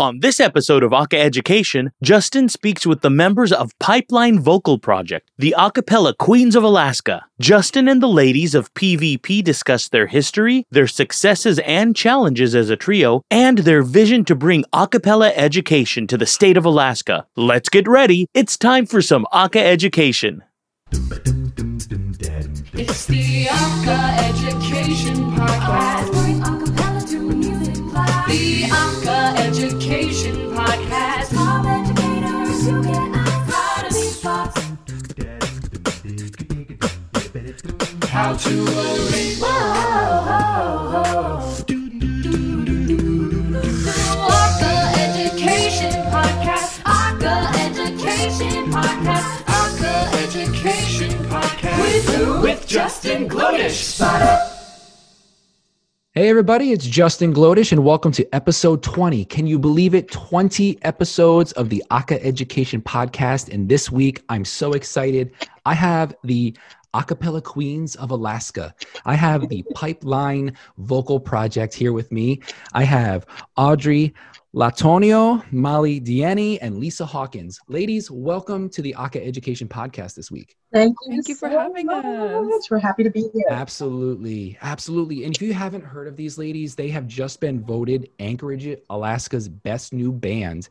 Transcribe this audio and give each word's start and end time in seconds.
On 0.00 0.20
this 0.20 0.40
episode 0.40 0.82
of 0.82 0.94
Aca-Education, 0.94 1.92
Justin 2.02 2.48
speaks 2.48 2.86
with 2.86 3.02
the 3.02 3.10
members 3.10 3.52
of 3.52 3.78
Pipeline 3.80 4.40
Vocal 4.40 4.78
Project, 4.78 5.30
the 5.36 5.54
a 5.58 5.70
cappella 5.70 6.14
Queens 6.14 6.56
of 6.56 6.62
Alaska. 6.64 7.26
Justin 7.38 7.86
and 7.86 8.02
the 8.02 8.08
ladies 8.08 8.54
of 8.54 8.72
PVP 8.72 9.44
discuss 9.44 9.90
their 9.90 10.06
history, 10.06 10.64
their 10.70 10.86
successes 10.86 11.58
and 11.58 11.94
challenges 11.94 12.54
as 12.54 12.70
a 12.70 12.76
trio, 12.76 13.20
and 13.30 13.58
their 13.58 13.82
vision 13.82 14.24
to 14.24 14.34
bring 14.34 14.64
a 14.72 14.88
cappella 14.88 15.32
education 15.36 16.06
to 16.06 16.16
the 16.16 16.24
state 16.24 16.56
of 16.56 16.64
Alaska. 16.64 17.26
Let's 17.36 17.68
get 17.68 17.86
ready. 17.86 18.26
It's 18.32 18.56
time 18.56 18.86
for 18.86 19.02
some 19.02 19.26
Aca-Education. 19.32 20.42
It's 22.72 23.04
the 23.04 23.48
Aca-Education 23.50 25.16
Podcast. 25.32 26.79
The 28.30 28.62
Aca-Education 28.70 30.36
Podcast. 30.54 31.34
Top 31.34 31.66
educators 31.66 32.64
who 32.64 32.82
get 32.84 33.10
out 33.16 33.84
of 33.86 33.92
these 33.92 34.16
spots. 34.20 34.60
How 38.08 38.34
to 38.34 38.50
relate. 38.50 39.38
The 39.40 39.46
Aka 44.38 44.74
Education 45.06 45.92
Podcast. 46.14 46.80
Aka 46.86 47.34
Education 47.66 48.70
Podcast. 48.70 49.28
Aka 49.58 49.94
Education 50.22 51.12
Podcast. 51.24 52.42
With 52.42 52.64
Justin 52.68 53.28
Glodish. 53.28 54.59
Hey, 56.20 56.28
everybody, 56.28 56.72
it's 56.72 56.86
Justin 56.86 57.32
Glodish, 57.32 57.72
and 57.72 57.82
welcome 57.82 58.12
to 58.12 58.34
episode 58.34 58.82
20. 58.82 59.24
Can 59.24 59.46
you 59.46 59.58
believe 59.58 59.94
it? 59.94 60.10
20 60.10 60.78
episodes 60.82 61.52
of 61.52 61.70
the 61.70 61.82
Aca-Education 61.90 62.82
Podcast. 62.82 63.50
And 63.50 63.70
this 63.70 63.90
week, 63.90 64.22
I'm 64.28 64.44
so 64.44 64.74
excited. 64.74 65.32
I 65.64 65.72
have 65.72 66.14
the 66.22 66.54
Acapella 66.92 67.42
Queens 67.42 67.96
of 67.96 68.10
Alaska. 68.10 68.74
I 69.06 69.14
have 69.14 69.48
the 69.48 69.64
Pipeline 69.74 70.54
Vocal 70.76 71.18
Project 71.18 71.72
here 71.72 71.94
with 71.94 72.12
me. 72.12 72.42
I 72.74 72.84
have 72.84 73.24
Audrey 73.56 74.12
Latonio, 74.52 75.44
Molly 75.52 76.00
Diani, 76.00 76.58
and 76.60 76.80
Lisa 76.80 77.06
Hawkins. 77.06 77.60
Ladies, 77.68 78.10
welcome 78.10 78.68
to 78.70 78.82
the 78.82 78.92
Aca-Education 78.96 79.68
Podcast 79.68 80.16
this 80.16 80.28
week. 80.28 80.56
Thank 80.72 80.96
you. 81.06 81.12
Thank 81.12 81.28
you 81.28 81.36
for 81.36 81.48
having 81.48 81.86
much. 81.86 82.04
us. 82.04 82.68
We're 82.68 82.80
happy 82.80 83.04
to 83.04 83.10
be 83.10 83.28
here. 83.32 83.46
Absolutely. 83.48 84.58
Absolutely. 84.60 85.22
And 85.24 85.36
if 85.36 85.40
you 85.40 85.54
haven't 85.54 85.84
heard 85.84 86.08
of 86.08 86.16
these 86.16 86.36
ladies, 86.36 86.74
they 86.74 86.88
have 86.88 87.06
just 87.06 87.38
been 87.38 87.64
voted 87.64 88.10
Anchorage, 88.18 88.76
Alaska's 88.90 89.48
best 89.48 89.92
new 89.92 90.10
band. 90.10 90.68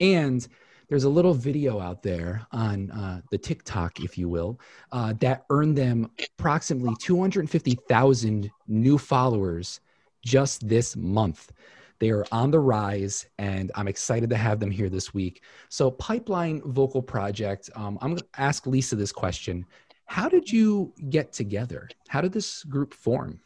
And 0.00 0.48
there's 0.88 1.04
a 1.04 1.10
little 1.10 1.34
video 1.34 1.80
out 1.80 2.02
there 2.02 2.46
on 2.52 2.90
uh, 2.92 3.20
the 3.30 3.36
TikTok, 3.36 4.00
if 4.00 4.16
you 4.16 4.30
will, 4.30 4.58
uh, 4.90 5.12
that 5.20 5.44
earned 5.50 5.76
them 5.76 6.10
approximately 6.38 6.94
250,000 6.98 8.50
new 8.68 8.96
followers 8.96 9.80
just 10.24 10.66
this 10.66 10.96
month. 10.96 11.52
They 11.98 12.10
are 12.10 12.24
on 12.30 12.50
the 12.50 12.60
rise, 12.60 13.26
and 13.38 13.72
I'm 13.74 13.88
excited 13.88 14.30
to 14.30 14.36
have 14.36 14.60
them 14.60 14.70
here 14.70 14.88
this 14.88 15.12
week. 15.12 15.42
So, 15.68 15.90
Pipeline 15.90 16.62
Vocal 16.64 17.02
Project, 17.02 17.70
um, 17.74 17.98
I'm 18.00 18.10
going 18.10 18.18
to 18.18 18.40
ask 18.40 18.66
Lisa 18.66 18.96
this 18.96 19.12
question. 19.12 19.64
How 20.06 20.28
did 20.28 20.50
you 20.50 20.92
get 21.10 21.32
together? 21.32 21.88
How 22.08 22.20
did 22.20 22.32
this 22.32 22.62
group 22.64 22.94
form? 22.94 23.40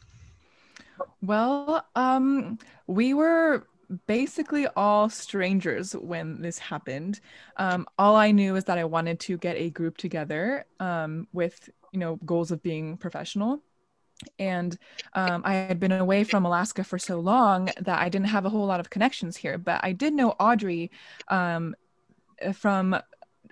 Well, 1.21 1.85
um, 1.95 2.57
we 2.87 3.13
were 3.13 3.67
basically 4.07 4.67
all 4.75 5.09
strangers 5.09 5.93
when 5.93 6.41
this 6.41 6.57
happened. 6.57 7.19
Um, 7.57 7.85
all 7.97 8.15
I 8.15 8.31
knew 8.31 8.55
is 8.55 8.63
that 8.65 8.77
I 8.77 8.85
wanted 8.85 9.19
to 9.21 9.37
get 9.37 9.57
a 9.57 9.69
group 9.69 9.97
together 9.97 10.65
um, 10.79 11.27
with, 11.33 11.69
you 11.91 11.99
know, 11.99 12.17
goals 12.25 12.51
of 12.51 12.63
being 12.63 12.97
professional. 12.97 13.61
And 14.39 14.77
um, 15.13 15.41
I 15.45 15.53
had 15.53 15.79
been 15.79 15.91
away 15.91 16.23
from 16.23 16.45
Alaska 16.45 16.83
for 16.83 16.97
so 16.99 17.19
long 17.19 17.69
that 17.79 17.99
I 17.99 18.09
didn't 18.09 18.27
have 18.27 18.45
a 18.45 18.49
whole 18.49 18.65
lot 18.65 18.79
of 18.79 18.89
connections 18.89 19.37
here. 19.37 19.57
But 19.57 19.81
I 19.83 19.93
did 19.93 20.13
know 20.13 20.31
Audrey 20.39 20.91
um, 21.27 21.75
from 22.53 22.95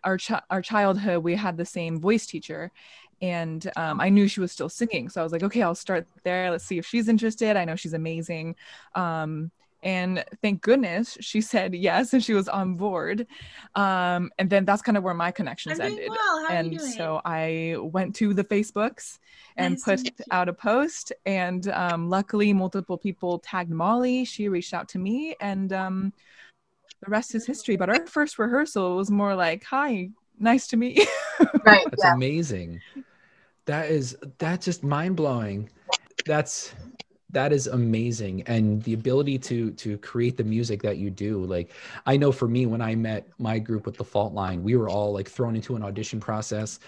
our 0.04 0.18
our 0.50 0.62
childhood. 0.62 1.24
We 1.24 1.36
had 1.36 1.58
the 1.58 1.66
same 1.66 2.00
voice 2.00 2.26
teacher, 2.26 2.72
and 3.22 3.70
um, 3.76 4.02
I 4.02 4.10
knew 4.10 4.28
she 4.28 4.40
was 4.40 4.52
still 4.52 4.70
singing. 4.70 5.10
So 5.10 5.22
I 5.22 5.24
was 5.24 5.32
like, 5.32 5.44
okay, 5.44 5.62
I'll 5.62 5.76
start 5.76 6.08
there. 6.24 6.50
Let's 6.52 6.66
see 6.66 6.78
if 6.78 6.86
she's 6.86 7.08
interested. 7.08 7.56
I 7.56 7.66
know 7.66 7.76
she's 7.76 7.94
amazing. 7.94 8.56
Um, 8.96 9.52
and 9.84 10.24
thank 10.42 10.62
goodness 10.62 11.18
she 11.22 11.42
said 11.42 11.74
yes 11.74 12.14
and 12.14 12.24
she 12.24 12.34
was 12.34 12.48
on 12.48 12.76
board. 12.76 13.26
Um, 13.76 14.32
and 14.38 14.50
then 14.50 14.66
that's 14.66 14.82
kind 14.82 14.98
of 14.98 15.04
where 15.04 15.14
my 15.14 15.32
connections 15.32 15.80
I'm 15.80 15.88
ended. 15.88 16.10
well. 16.10 16.20
How 16.20 16.54
are 16.54 16.58
and 16.58 16.74
you 16.74 16.80
doing? 16.80 16.92
so 16.92 17.22
I 17.26 17.76
went 17.80 18.16
to 18.18 18.34
the 18.34 18.44
Facebooks 18.44 19.18
and 19.58 19.74
Nice 19.86 20.04
put 20.04 20.12
out 20.32 20.50
a 20.50 20.54
post. 20.54 21.12
And 21.26 21.68
um, 21.70 22.10
luckily, 22.10 22.54
multiple 22.54 22.98
people 22.98 23.40
tagged 23.40 23.72
Molly. 23.72 24.26
She 24.26 24.50
reached 24.50 24.74
out 24.74 24.88
to 24.90 25.00
me, 25.00 25.36
and 25.42 25.72
um, 25.74 26.14
the 27.04 27.10
rest 27.10 27.36
is 27.36 27.46
history. 27.46 27.76
But 27.76 27.90
our 27.90 28.06
first 28.08 28.40
rehearsal 28.40 28.96
was 28.96 29.10
more 29.12 29.36
like, 29.36 29.64
"Hi, 29.66 30.10
nice 30.40 30.68
to 30.68 30.78
meet 30.78 30.98
you." 30.98 31.06
Right. 31.64 31.84
That's 31.90 32.04
Yeah. 32.04 32.14
amazing. 32.14 32.82
That 33.66 33.90
is 33.90 34.18
that's 34.38 34.66
just 34.66 34.84
mind 34.84 35.16
blowing. 35.16 35.70
That's 36.26 36.74
that 37.32 37.54
is 37.54 37.68
amazing. 37.68 38.44
And 38.44 38.82
the 38.84 38.94
ability 38.94 39.38
to 39.40 39.72
to 39.72 39.98
create 39.98 40.38
the 40.38 40.44
music 40.44 40.82
that 40.84 40.98
you 40.98 41.10
do 41.10 41.44
like 41.46 41.72
i 42.06 42.18
know 42.18 42.32
for 42.32 42.48
me 42.48 42.66
when 42.66 42.82
i 42.82 42.96
met 42.96 43.28
my 43.38 43.60
group 43.60 43.86
with 43.86 43.98
the 43.98 44.04
fault 44.04 44.34
line 44.34 44.64
we 44.64 44.76
were 44.76 44.90
all 44.90 45.14
like 45.14 45.30
thrown 45.30 45.56
into 45.56 45.76
an 45.76 45.84
audition 45.84 46.20
process. 46.20 46.80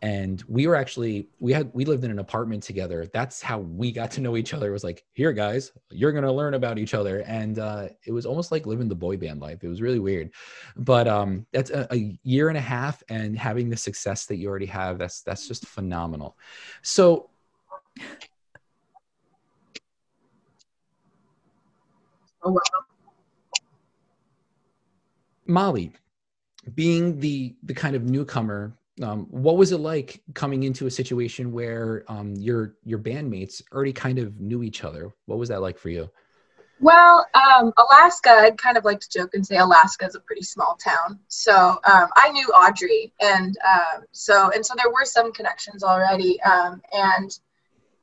And 0.00 0.44
we 0.46 0.68
were 0.68 0.76
actually 0.76 1.28
we 1.40 1.52
had 1.52 1.70
we 1.74 1.84
lived 1.84 2.04
in 2.04 2.12
an 2.12 2.20
apartment 2.20 2.62
together. 2.62 3.06
That's 3.12 3.42
how 3.42 3.58
we 3.58 3.90
got 3.90 4.12
to 4.12 4.20
know 4.20 4.36
each 4.36 4.54
other. 4.54 4.68
It 4.68 4.72
was 4.72 4.84
like 4.84 5.04
here 5.12 5.32
guys 5.32 5.72
you're 5.90 6.12
gonna 6.12 6.32
learn 6.32 6.54
about 6.54 6.78
each 6.78 6.94
other. 6.94 7.20
And 7.20 7.58
uh 7.58 7.88
it 8.06 8.12
was 8.12 8.24
almost 8.24 8.52
like 8.52 8.64
living 8.64 8.88
the 8.88 8.94
boy 8.94 9.16
band 9.16 9.40
life. 9.40 9.64
It 9.64 9.68
was 9.68 9.82
really 9.82 9.98
weird. 9.98 10.30
But 10.76 11.08
um 11.08 11.46
that's 11.52 11.70
a, 11.70 11.88
a 11.90 12.16
year 12.22 12.48
and 12.48 12.56
a 12.56 12.60
half 12.60 13.02
and 13.08 13.36
having 13.36 13.70
the 13.70 13.76
success 13.76 14.26
that 14.26 14.36
you 14.36 14.48
already 14.48 14.66
have 14.66 14.98
that's 14.98 15.22
that's 15.22 15.48
just 15.48 15.66
phenomenal. 15.66 16.36
So 16.82 17.30
Oh, 22.42 22.52
wow. 22.52 22.60
molly 25.46 25.92
being 26.74 27.18
the 27.18 27.56
the 27.62 27.74
kind 27.74 27.96
of 27.96 28.04
newcomer 28.04 28.76
um, 29.02 29.26
what 29.30 29.56
was 29.56 29.70
it 29.72 29.78
like 29.78 30.20
coming 30.34 30.64
into 30.64 30.86
a 30.86 30.90
situation 30.90 31.52
where 31.52 32.04
um, 32.08 32.34
your 32.34 32.74
your 32.84 32.98
bandmates 32.98 33.62
already 33.72 33.92
kind 33.92 34.18
of 34.18 34.38
knew 34.40 34.62
each 34.62 34.84
other 34.84 35.10
what 35.26 35.38
was 35.38 35.48
that 35.48 35.60
like 35.62 35.78
for 35.78 35.88
you 35.88 36.10
Well, 36.80 37.26
um, 37.34 37.72
Alaska, 37.76 38.30
I'd 38.30 38.56
kind 38.58 38.76
of 38.76 38.84
like 38.84 39.00
to 39.00 39.08
joke 39.10 39.34
and 39.34 39.44
say 39.44 39.56
Alaska 39.56 40.06
is 40.06 40.14
a 40.14 40.20
pretty 40.20 40.42
small 40.42 40.76
town. 40.76 41.18
So 41.26 41.52
um, 41.84 42.08
I 42.14 42.30
knew 42.30 42.46
Audrey, 42.48 43.12
and 43.20 43.58
um, 43.66 44.04
so 44.12 44.50
and 44.54 44.64
so 44.64 44.74
there 44.76 44.90
were 44.90 45.04
some 45.04 45.32
connections 45.32 45.82
already, 45.82 46.40
um, 46.42 46.80
and 46.92 47.36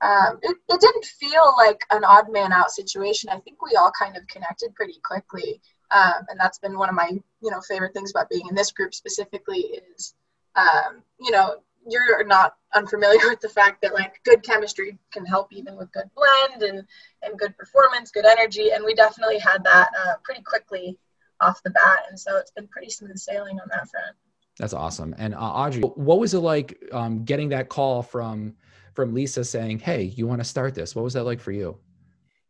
um, 0.01 0.39
it, 0.41 0.57
it 0.69 0.81
didn't 0.81 1.05
feel 1.05 1.53
like 1.57 1.81
an 1.91 2.03
odd 2.03 2.31
man 2.31 2.51
out 2.51 2.71
situation. 2.71 3.29
I 3.29 3.39
think 3.39 3.61
we 3.61 3.75
all 3.75 3.91
kind 3.97 4.17
of 4.17 4.27
connected 4.27 4.75
pretty 4.75 4.99
quickly, 5.03 5.61
um, 5.91 6.25
and 6.29 6.39
that's 6.39 6.59
been 6.59 6.77
one 6.77 6.89
of 6.89 6.95
my 6.95 7.09
you 7.41 7.51
know 7.51 7.61
favorite 7.61 7.93
things 7.93 8.11
about 8.11 8.29
being 8.29 8.47
in 8.49 8.55
this 8.55 8.71
group 8.71 8.93
specifically 8.93 9.81
is 9.95 10.13
um, 10.55 11.01
you 11.19 11.31
know 11.31 11.55
you're 11.87 12.25
not 12.25 12.55
unfamiliar 12.73 13.19
with 13.29 13.39
the 13.39 13.49
fact 13.49 13.81
that 13.81 13.93
like 13.93 14.19
good 14.25 14.43
chemistry 14.43 14.97
can 15.13 15.25
help 15.25 15.53
even 15.53 15.77
with 15.77 15.91
good 15.93 16.09
blend 16.15 16.63
and 16.63 16.85
and 17.23 17.39
good 17.39 17.57
performance, 17.57 18.11
good 18.11 18.25
energy, 18.25 18.71
and 18.71 18.83
we 18.83 18.93
definitely 18.93 19.39
had 19.39 19.63
that 19.63 19.89
uh, 20.05 20.13
pretty 20.23 20.41
quickly 20.41 20.97
off 21.39 21.63
the 21.63 21.69
bat, 21.69 21.99
and 22.09 22.19
so 22.19 22.37
it's 22.37 22.51
been 22.51 22.67
pretty 22.67 22.89
smooth 22.89 23.17
sailing 23.17 23.59
on 23.59 23.67
that 23.69 23.89
front. 23.89 24.15
that's 24.57 24.73
awesome 24.73 25.15
and 25.17 25.33
uh, 25.35 25.39
audrey 25.39 25.81
what 25.81 26.19
was 26.19 26.33
it 26.33 26.39
like 26.39 26.81
um, 26.91 27.23
getting 27.23 27.49
that 27.49 27.69
call 27.69 28.01
from 28.01 28.55
from 28.95 29.13
lisa 29.13 29.43
saying 29.43 29.79
hey 29.79 30.03
you 30.03 30.27
want 30.27 30.41
to 30.41 30.45
start 30.45 30.75
this 30.75 30.95
what 30.95 31.03
was 31.03 31.13
that 31.13 31.23
like 31.25 31.39
for 31.41 31.51
you 31.51 31.77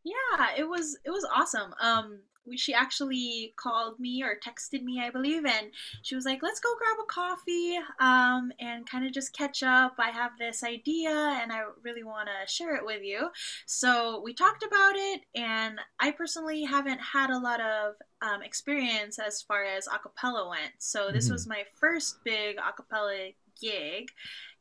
Yeah, 0.04 0.50
it 0.58 0.68
was 0.68 0.98
it 1.06 1.10
was 1.12 1.26
awesome. 1.34 1.74
Um, 1.82 2.20
we, 2.48 2.58
she 2.58 2.76
actually 2.76 3.56
called 3.58 4.00
me 4.00 4.22
or 4.22 4.38
texted 4.46 4.84
me, 4.84 5.02
I 5.02 5.10
believe, 5.10 5.46
and 5.46 5.72
she 6.04 6.14
was 6.16 6.26
like, 6.26 6.44
"Let's 6.44 6.60
go 6.60 6.70
grab 6.78 6.98
a 7.04 7.12
coffee, 7.12 7.80
um, 8.00 8.52
and 8.60 8.88
kind 8.88 9.04
of 9.06 9.14
just 9.14 9.34
catch 9.36 9.64
up. 9.64 9.96
I 9.98 10.12
have 10.12 10.32
this 10.38 10.64
idea, 10.64 11.10
and 11.12 11.52
I 11.52 11.64
really 11.84 12.04
want 12.04 12.30
to 12.30 12.52
share 12.52 12.76
it 12.76 12.86
with 12.86 13.02
you." 13.04 13.30
So 13.66 14.22
we 14.24 14.34
talked 14.36 14.64
about 14.64 14.94
it, 14.96 15.22
and 15.36 15.80
I 16.00 16.12
personally 16.12 16.64
haven't 16.64 17.00
had 17.02 17.32
a 17.32 17.40
lot 17.40 17.60
of 17.62 17.96
um, 18.22 18.44
experience 18.44 19.18
as 19.20 19.42
far 19.42 19.64
as 19.64 19.88
acapella 19.88 20.48
went. 20.50 20.74
So 20.78 21.12
this 21.12 21.30
Mhm. 21.30 21.32
was 21.32 21.48
my 21.48 21.64
first 21.80 22.20
big 22.24 22.58
acapella 22.58 23.34
gig, 23.60 24.10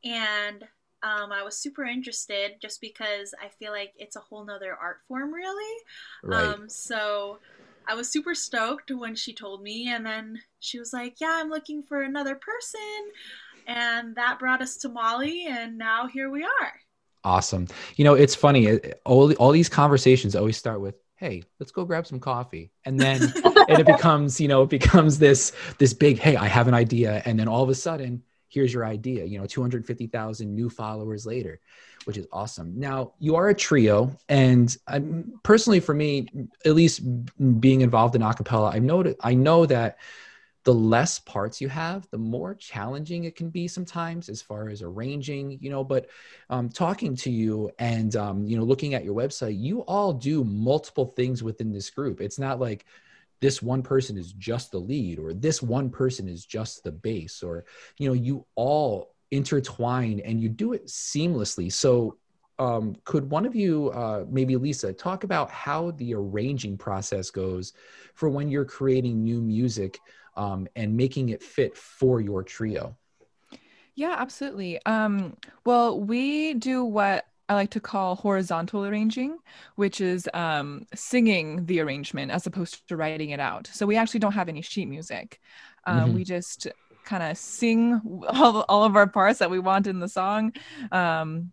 and 0.04 0.64
um, 1.04 1.32
I 1.32 1.42
was 1.42 1.58
super 1.58 1.84
interested 1.84 2.52
just 2.62 2.80
because 2.80 3.34
I 3.40 3.48
feel 3.48 3.72
like 3.72 3.92
it's 3.96 4.16
a 4.16 4.20
whole 4.20 4.44
nother 4.44 4.74
art 4.74 4.98
form, 5.06 5.32
really. 5.32 5.80
right 6.22 6.54
Um, 6.54 6.68
so 6.68 7.38
I 7.86 7.94
was 7.94 8.10
super 8.10 8.34
stoked 8.34 8.90
when 8.90 9.14
she 9.14 9.34
told 9.34 9.62
me, 9.62 9.88
and 9.88 10.04
then 10.04 10.40
she 10.60 10.78
was 10.78 10.92
like, 10.94 11.16
"Yeah, 11.20 11.32
I'm 11.32 11.50
looking 11.50 11.82
for 11.82 12.02
another 12.02 12.34
person," 12.34 12.80
and 13.66 14.16
that 14.16 14.38
brought 14.38 14.62
us 14.62 14.78
to 14.78 14.88
Molly, 14.88 15.46
and 15.46 15.76
now 15.76 16.06
here 16.06 16.30
we 16.30 16.42
are. 16.42 16.72
Awesome. 17.22 17.66
You 17.96 18.04
know, 18.04 18.14
it's 18.14 18.34
funny. 18.34 18.78
All 19.04 19.32
all 19.34 19.50
these 19.52 19.68
conversations 19.68 20.34
always 20.34 20.56
start 20.56 20.80
with, 20.80 20.94
"Hey, 21.16 21.42
let's 21.60 21.72
go 21.72 21.84
grab 21.84 22.06
some 22.06 22.20
coffee," 22.20 22.70
and 22.84 22.98
then 22.98 23.22
and 23.68 23.80
it 23.80 23.86
becomes, 23.86 24.40
you 24.40 24.48
know, 24.48 24.62
it 24.62 24.70
becomes 24.70 25.18
this 25.18 25.52
this 25.78 25.92
big, 25.94 26.18
"Hey, 26.18 26.36
I 26.36 26.46
have 26.46 26.68
an 26.68 26.74
idea," 26.74 27.22
and 27.24 27.38
then 27.38 27.48
all 27.48 27.62
of 27.62 27.68
a 27.68 27.74
sudden, 27.74 28.22
here's 28.54 28.72
your 28.72 28.86
idea. 28.86 29.24
You 29.24 29.38
know, 29.38 29.46
two 29.46 29.60
hundred 29.60 29.84
fifty 29.84 30.06
thousand 30.06 30.54
new 30.54 30.70
followers 30.70 31.26
later, 31.26 31.60
which 32.04 32.16
is 32.16 32.26
awesome. 32.32 32.72
Now, 32.78 33.12
you 33.18 33.36
are 33.36 33.48
a 33.48 33.54
trio, 33.54 34.16
and 34.28 34.74
um, 34.86 35.40
personally, 35.42 35.80
for 35.80 35.94
me, 35.94 36.28
at 36.64 36.74
least 36.74 37.02
being 37.60 37.80
involved 37.82 38.14
in 38.14 38.22
acapella, 38.22 38.72
I've 38.72 38.82
noted 38.82 39.16
I 39.20 39.34
know 39.34 39.66
that 39.66 39.98
the 40.64 40.72
less 40.72 41.18
parts 41.18 41.60
you 41.60 41.68
have, 41.68 42.08
the 42.10 42.16
more 42.16 42.54
challenging 42.54 43.24
it 43.24 43.36
can 43.36 43.50
be 43.50 43.68
sometimes 43.68 44.30
as 44.30 44.40
far 44.40 44.70
as 44.70 44.80
arranging, 44.80 45.58
you 45.60 45.68
know, 45.68 45.84
but 45.84 46.08
um, 46.48 46.70
talking 46.70 47.14
to 47.14 47.30
you 47.30 47.70
and, 47.78 48.16
um, 48.16 48.46
you 48.46 48.56
know, 48.56 48.64
looking 48.64 48.94
at 48.94 49.04
your 49.04 49.14
website, 49.14 49.60
you 49.60 49.80
all 49.82 50.14
do 50.14 50.42
multiple 50.42 51.04
things 51.04 51.42
within 51.42 51.70
this 51.70 51.90
group. 51.90 52.22
It's 52.22 52.38
not 52.38 52.60
like 52.60 52.86
this 53.44 53.60
one 53.60 53.82
person 53.82 54.16
is 54.16 54.32
just 54.32 54.72
the 54.72 54.78
lead 54.78 55.18
or 55.18 55.34
this 55.34 55.62
one 55.62 55.90
person 55.90 56.26
is 56.26 56.46
just 56.46 56.82
the 56.82 56.90
bass 56.90 57.42
or, 57.42 57.66
you 57.98 58.08
know, 58.08 58.14
you 58.14 58.46
all 58.54 59.12
intertwine 59.32 60.18
and 60.20 60.40
you 60.40 60.48
do 60.48 60.72
it 60.72 60.86
seamlessly. 60.86 61.70
So 61.70 62.16
um, 62.58 62.96
could 63.04 63.28
one 63.30 63.44
of 63.44 63.54
you, 63.54 63.90
uh, 63.90 64.24
maybe 64.30 64.56
Lisa, 64.56 64.94
talk 64.94 65.24
about 65.24 65.50
how 65.50 65.90
the 65.90 66.14
arranging 66.14 66.78
process 66.78 67.28
goes 67.30 67.74
for 68.14 68.30
when 68.30 68.48
you're 68.48 68.64
creating 68.64 69.22
new 69.22 69.42
music 69.42 70.00
um, 70.38 70.66
and 70.74 70.96
making 70.96 71.28
it 71.28 71.42
fit 71.42 71.76
for 71.76 72.22
your 72.22 72.42
trio? 72.42 72.96
Yeah, 73.94 74.16
absolutely. 74.16 74.80
Um, 74.86 75.36
well, 75.66 76.00
we 76.00 76.54
do 76.54 76.82
what 76.82 77.26
I 77.48 77.54
like 77.54 77.70
to 77.70 77.80
call 77.80 78.16
horizontal 78.16 78.86
arranging, 78.86 79.38
which 79.76 80.00
is 80.00 80.28
um, 80.32 80.86
singing 80.94 81.66
the 81.66 81.80
arrangement 81.80 82.30
as 82.32 82.46
opposed 82.46 82.88
to 82.88 82.96
writing 82.96 83.30
it 83.30 83.40
out. 83.40 83.68
So 83.72 83.86
we 83.86 83.96
actually 83.96 84.20
don't 84.20 84.32
have 84.32 84.48
any 84.48 84.62
sheet 84.62 84.86
music. 84.88 85.40
Um, 85.86 86.12
Mhm. 86.12 86.14
We 86.14 86.24
just 86.24 86.66
kind 87.04 87.22
of 87.22 87.36
sing 87.36 88.00
all, 88.28 88.64
all 88.68 88.84
of 88.84 88.96
our 88.96 89.06
parts 89.06 89.38
that 89.40 89.50
we 89.50 89.58
want 89.58 89.86
in 89.86 89.98
the 90.00 90.08
song, 90.08 90.52
um, 90.90 91.52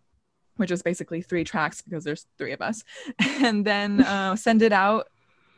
which 0.56 0.70
is 0.70 0.82
basically 0.82 1.22
three 1.22 1.44
tracks 1.44 1.82
because 1.82 2.04
there's 2.04 2.26
three 2.38 2.52
of 2.52 2.60
us, 2.62 2.84
and 3.18 3.64
then 3.64 4.00
uh, 4.02 4.36
send 4.36 4.62
it 4.62 4.72
out 4.72 5.08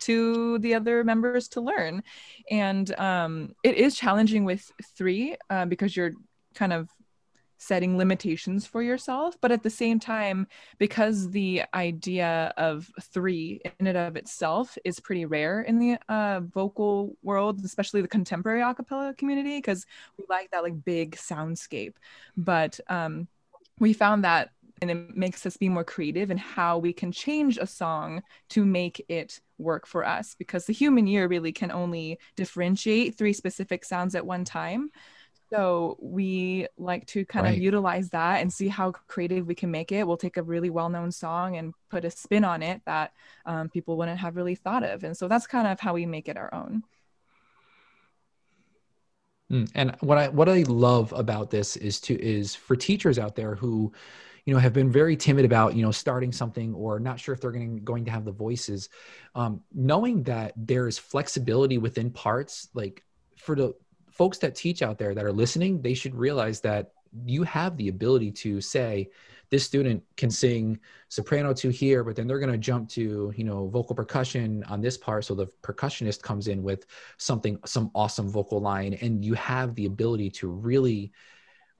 to 0.00 0.58
the 0.58 0.74
other 0.74 1.04
members 1.04 1.48
to 1.48 1.60
learn. 1.60 2.02
And 2.50 2.94
um, 2.98 3.54
it 3.62 3.76
is 3.76 3.96
challenging 3.96 4.44
with 4.44 4.70
three 4.96 5.36
uh, 5.50 5.66
because 5.66 5.96
you're 5.96 6.12
kind 6.54 6.72
of 6.72 6.88
setting 7.64 7.96
limitations 7.96 8.66
for 8.66 8.82
yourself 8.82 9.36
but 9.40 9.50
at 9.50 9.62
the 9.62 9.70
same 9.70 9.98
time 9.98 10.46
because 10.78 11.30
the 11.30 11.62
idea 11.72 12.52
of 12.56 12.90
three 13.00 13.60
in 13.78 13.86
and 13.86 13.96
of 13.96 14.16
itself 14.16 14.76
is 14.84 15.00
pretty 15.00 15.24
rare 15.24 15.62
in 15.62 15.78
the 15.78 15.98
uh, 16.08 16.40
vocal 16.52 17.16
world 17.22 17.64
especially 17.64 18.02
the 18.02 18.08
contemporary 18.08 18.62
a 18.62 18.74
cappella 18.74 19.14
community 19.14 19.58
because 19.58 19.86
we 20.18 20.24
like 20.28 20.50
that 20.50 20.62
like 20.62 20.84
big 20.84 21.16
soundscape. 21.16 21.94
But 22.36 22.80
um, 22.88 23.28
we 23.78 23.92
found 23.92 24.24
that 24.24 24.50
and 24.82 24.90
it 24.90 25.16
makes 25.16 25.46
us 25.46 25.56
be 25.56 25.68
more 25.68 25.84
creative 25.84 26.30
in 26.30 26.36
how 26.36 26.78
we 26.78 26.92
can 26.92 27.12
change 27.12 27.58
a 27.58 27.66
song 27.66 28.22
to 28.50 28.64
make 28.64 29.04
it 29.08 29.40
work 29.56 29.86
for 29.86 30.04
us 30.04 30.34
because 30.36 30.66
the 30.66 30.72
human 30.72 31.06
ear 31.06 31.28
really 31.28 31.52
can 31.52 31.70
only 31.70 32.18
differentiate 32.36 33.16
three 33.16 33.32
specific 33.32 33.84
sounds 33.84 34.14
at 34.14 34.26
one 34.26 34.44
time 34.44 34.90
so 35.54 35.96
we 36.00 36.66
like 36.76 37.06
to 37.06 37.24
kind 37.26 37.46
Right. 37.46 37.54
of 37.56 37.56
utilize 37.56 38.10
that 38.10 38.40
and 38.42 38.52
see 38.52 38.68
how 38.68 38.90
creative 38.92 39.46
we 39.46 39.54
can 39.54 39.70
make 39.70 39.92
it. 39.92 40.06
We'll 40.06 40.16
take 40.16 40.36
a 40.36 40.42
really 40.42 40.70
well-known 40.70 41.12
song 41.12 41.56
and 41.56 41.74
put 41.90 42.04
a 42.04 42.10
spin 42.10 42.44
on 42.44 42.62
it 42.62 42.82
that 42.86 43.12
um, 43.46 43.68
people 43.68 43.96
wouldn't 43.96 44.18
have 44.18 44.36
really 44.36 44.56
thought 44.56 44.82
of. 44.82 45.04
And 45.04 45.16
so 45.16 45.28
that's 45.28 45.46
kind 45.46 45.68
of 45.68 45.80
how 45.80 45.94
we 45.94 46.06
make 46.06 46.28
it 46.28 46.36
our 46.36 46.52
own. 46.52 46.82
Mm, 49.52 49.70
And 49.74 49.96
what 50.00 50.18
I 50.18 50.28
what 50.28 50.48
I 50.48 50.62
love 50.62 51.12
about 51.12 51.50
this 51.50 51.76
is 51.76 52.00
to 52.02 52.20
is 52.22 52.54
for 52.54 52.76
teachers 52.76 53.18
out 53.18 53.34
there 53.36 53.54
who, 53.54 53.92
you 54.46 54.54
know, 54.54 54.60
have 54.60 54.72
been 54.72 54.90
very 54.90 55.16
timid 55.16 55.44
about 55.44 55.74
you 55.76 55.82
know 55.82 55.90
starting 55.90 56.32
something 56.32 56.74
or 56.74 56.98
not 56.98 57.20
sure 57.20 57.34
if 57.34 57.40
they're 57.40 57.52
going 57.52 57.76
to, 57.76 57.82
going 57.82 58.04
to 58.06 58.10
have 58.10 58.24
the 58.24 58.32
voices, 58.32 58.88
um, 59.34 59.60
knowing 59.74 60.22
that 60.24 60.52
there's 60.56 60.98
flexibility 60.98 61.78
within 61.78 62.10
parts. 62.10 62.68
Like 62.74 63.04
for 63.36 63.54
the 63.56 63.74
folks 64.14 64.38
that 64.38 64.54
teach 64.54 64.80
out 64.82 64.98
there 64.98 65.14
that 65.14 65.24
are 65.24 65.32
listening, 65.32 65.82
they 65.82 65.94
should 65.94 66.14
realize 66.14 66.60
that 66.60 66.92
you 67.24 67.42
have 67.44 67.76
the 67.76 67.88
ability 67.88 68.30
to 68.30 68.60
say 68.60 69.10
this 69.50 69.64
student 69.64 70.02
can 70.16 70.30
sing 70.30 70.78
soprano 71.08 71.52
to 71.52 71.68
here 71.68 72.02
but 72.02 72.16
then 72.16 72.26
they're 72.26 72.40
going 72.40 72.50
to 72.50 72.58
jump 72.58 72.88
to 72.88 73.32
you 73.36 73.44
know 73.44 73.68
vocal 73.68 73.94
percussion 73.94 74.64
on 74.64 74.80
this 74.80 74.96
part. 74.96 75.24
So 75.24 75.34
the 75.34 75.46
percussionist 75.62 76.22
comes 76.22 76.48
in 76.48 76.62
with 76.62 76.86
something 77.18 77.58
some 77.64 77.90
awesome 77.94 78.28
vocal 78.28 78.60
line 78.60 78.94
and 78.94 79.24
you 79.24 79.34
have 79.34 79.74
the 79.74 79.86
ability 79.86 80.30
to 80.30 80.48
really 80.48 81.12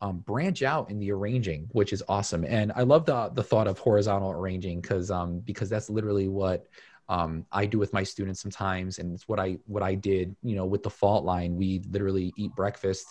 um, 0.00 0.18
branch 0.18 0.62
out 0.62 0.90
in 0.90 0.98
the 0.98 1.10
arranging 1.10 1.66
which 1.72 1.92
is 1.92 2.02
awesome. 2.08 2.44
And 2.44 2.70
i 2.76 2.82
love 2.82 3.06
the 3.06 3.30
the 3.30 3.42
thought 3.42 3.66
of 3.66 3.78
horizontal 3.78 4.30
arranging 4.30 4.80
because 4.80 5.10
um 5.10 5.40
because 5.40 5.68
that's 5.68 5.90
literally 5.90 6.28
what 6.28 6.68
um, 7.08 7.46
I 7.52 7.66
do 7.66 7.78
with 7.78 7.92
my 7.92 8.02
students 8.02 8.40
sometimes, 8.40 8.98
and 8.98 9.12
it's 9.12 9.28
what 9.28 9.38
I 9.38 9.58
what 9.66 9.82
I 9.82 9.94
did, 9.94 10.34
you 10.42 10.56
know, 10.56 10.64
with 10.64 10.82
the 10.82 10.90
fault 10.90 11.24
line. 11.24 11.56
We 11.56 11.82
literally 11.90 12.32
eat 12.36 12.54
breakfast 12.54 13.06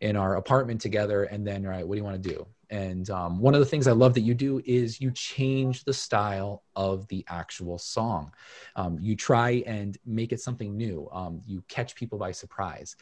in 0.00 0.16
our 0.16 0.36
apartment 0.36 0.80
together, 0.80 1.24
and 1.24 1.46
then, 1.46 1.64
right, 1.64 1.86
what 1.86 1.94
do 1.94 1.98
you 1.98 2.04
want 2.04 2.22
to 2.22 2.28
do? 2.28 2.46
And 2.70 3.08
um, 3.10 3.38
one 3.38 3.54
of 3.54 3.60
the 3.60 3.66
things 3.66 3.86
I 3.86 3.92
love 3.92 4.14
that 4.14 4.22
you 4.22 4.34
do 4.34 4.62
is 4.64 5.00
you 5.00 5.10
change 5.10 5.84
the 5.84 5.92
style 5.92 6.62
of 6.74 7.06
the 7.08 7.24
actual 7.28 7.78
song. 7.78 8.32
Um, 8.76 8.98
you 9.00 9.14
try 9.14 9.62
and 9.66 9.98
make 10.06 10.32
it 10.32 10.40
something 10.40 10.76
new. 10.76 11.08
Um, 11.12 11.42
you 11.46 11.62
catch 11.68 11.94
people 11.94 12.18
by 12.18 12.32
surprise. 12.32 12.96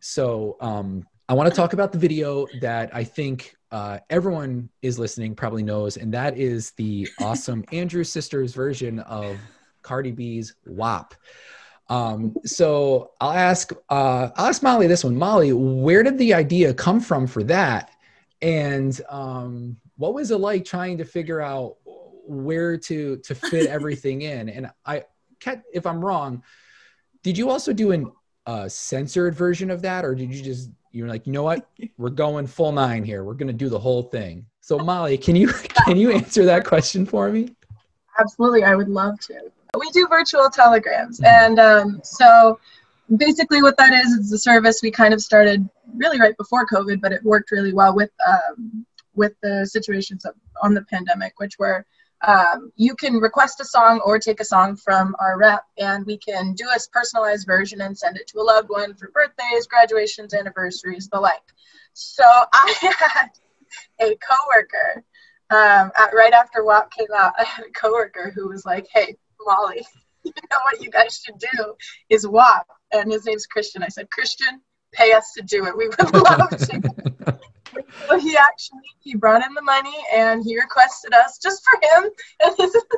So 0.00 0.56
um, 0.60 1.06
I 1.28 1.34
want 1.34 1.48
to 1.48 1.54
talk 1.54 1.72
about 1.72 1.92
the 1.92 1.98
video 1.98 2.46
that 2.60 2.94
I 2.94 3.04
think 3.04 3.54
uh, 3.70 4.00
everyone 4.10 4.68
is 4.82 4.98
listening 4.98 5.34
probably 5.36 5.62
knows, 5.62 5.96
and 5.96 6.12
that 6.12 6.36
is 6.36 6.72
the 6.72 7.08
awesome 7.20 7.64
Andrews 7.72 8.10
Sisters 8.10 8.54
version 8.54 8.98
of 9.00 9.38
Cardi 9.82 10.12
B's 10.12 10.54
WAP. 10.66 11.14
Um, 11.88 12.34
so 12.44 13.10
I'll 13.20 13.32
ask 13.32 13.72
uh, 13.90 14.30
I'll 14.36 14.46
ask 14.46 14.62
Molly 14.62 14.86
this 14.86 15.04
one. 15.04 15.16
Molly, 15.16 15.52
where 15.52 16.02
did 16.02 16.16
the 16.18 16.32
idea 16.34 16.72
come 16.72 17.00
from 17.00 17.26
for 17.26 17.42
that? 17.44 17.90
And 18.40 18.98
um, 19.08 19.76
what 19.96 20.14
was 20.14 20.30
it 20.30 20.38
like 20.38 20.64
trying 20.64 20.98
to 20.98 21.04
figure 21.04 21.40
out 21.40 21.76
where 21.84 22.78
to 22.78 23.18
to 23.18 23.34
fit 23.34 23.66
everything 23.68 24.22
in? 24.22 24.48
And 24.48 24.70
I, 24.86 25.04
if 25.72 25.86
I'm 25.86 26.04
wrong, 26.04 26.42
did 27.22 27.36
you 27.36 27.50
also 27.50 27.72
do 27.72 27.90
an 27.92 28.10
uh, 28.46 28.68
censored 28.68 29.34
version 29.34 29.70
of 29.70 29.82
that, 29.82 30.04
or 30.04 30.14
did 30.14 30.32
you 30.32 30.42
just 30.42 30.70
you're 30.92 31.08
like, 31.08 31.26
you 31.26 31.32
know 31.32 31.42
what, 31.42 31.68
we're 31.98 32.10
going 32.10 32.46
full 32.46 32.72
nine 32.72 33.04
here. 33.04 33.24
We're 33.24 33.34
gonna 33.34 33.52
do 33.52 33.68
the 33.68 33.78
whole 33.78 34.04
thing. 34.04 34.46
So 34.60 34.78
Molly, 34.78 35.18
can 35.18 35.36
you 35.36 35.48
can 35.86 35.96
you 35.96 36.12
answer 36.12 36.44
that 36.46 36.64
question 36.64 37.04
for 37.04 37.30
me? 37.30 37.54
Absolutely, 38.18 38.64
I 38.64 38.74
would 38.74 38.88
love 38.88 39.18
to. 39.20 39.50
We 39.78 39.90
do 39.90 40.06
virtual 40.06 40.50
telegrams, 40.50 41.20
and 41.24 41.58
um, 41.58 42.00
so 42.04 42.60
basically, 43.16 43.62
what 43.62 43.76
that 43.78 43.94
is, 43.94 44.18
it's 44.18 44.32
a 44.32 44.38
service 44.38 44.80
we 44.82 44.90
kind 44.90 45.14
of 45.14 45.20
started 45.22 45.66
really 45.96 46.20
right 46.20 46.36
before 46.36 46.66
COVID, 46.66 47.00
but 47.00 47.12
it 47.12 47.22
worked 47.24 47.50
really 47.50 47.72
well 47.72 47.94
with 47.94 48.10
um, 48.26 48.84
with 49.14 49.32
the 49.42 49.64
situations 49.66 50.24
of, 50.24 50.34
on 50.62 50.74
the 50.74 50.82
pandemic, 50.82 51.34
which 51.38 51.58
were 51.58 51.86
um, 52.26 52.70
you 52.76 52.94
can 52.94 53.14
request 53.14 53.60
a 53.60 53.64
song 53.64 54.00
or 54.04 54.18
take 54.18 54.40
a 54.40 54.44
song 54.44 54.76
from 54.76 55.16
our 55.18 55.38
rep, 55.38 55.64
and 55.78 56.04
we 56.06 56.18
can 56.18 56.52
do 56.52 56.66
a 56.68 56.78
personalized 56.92 57.46
version 57.46 57.80
and 57.80 57.96
send 57.96 58.16
it 58.16 58.26
to 58.28 58.40
a 58.40 58.42
loved 58.42 58.68
one 58.68 58.94
for 58.94 59.08
birthdays, 59.08 59.66
graduations, 59.66 60.34
anniversaries, 60.34 61.08
the 61.08 61.18
like. 61.18 61.42
So 61.94 62.24
I 62.52 62.74
had 62.80 63.30
a 64.00 64.16
coworker 64.16 65.04
um, 65.52 65.92
at, 65.98 66.14
right 66.14 66.32
after 66.32 66.64
WAP 66.64 66.90
came 66.92 67.08
out, 67.14 67.34
I 67.38 67.44
had 67.44 67.66
a 67.66 67.70
coworker 67.70 68.32
who 68.34 68.48
was 68.48 68.64
like, 68.64 68.86
"Hey, 68.92 69.16
Molly, 69.46 69.84
you 70.24 70.32
know 70.50 70.58
what 70.64 70.80
you 70.80 70.90
guys 70.90 71.22
should 71.24 71.38
do 71.38 71.74
is 72.08 72.26
WAP," 72.26 72.66
and 72.92 73.10
his 73.10 73.26
name's 73.26 73.46
Christian. 73.46 73.82
I 73.82 73.88
said, 73.88 74.10
"Christian, 74.10 74.60
pay 74.92 75.12
us 75.12 75.32
to 75.36 75.42
do 75.42 75.66
it. 75.66 75.76
We 75.76 75.88
would 75.88 76.14
love 76.14 76.50
to." 76.50 77.38
so 78.08 78.18
he 78.18 78.36
actually 78.36 78.80
he 79.00 79.14
brought 79.14 79.44
in 79.44 79.54
the 79.54 79.62
money 79.62 79.96
and 80.14 80.44
he 80.44 80.58
requested 80.58 81.12
us 81.14 81.38
just 81.38 81.62
for 81.64 81.78
him. 81.82 82.10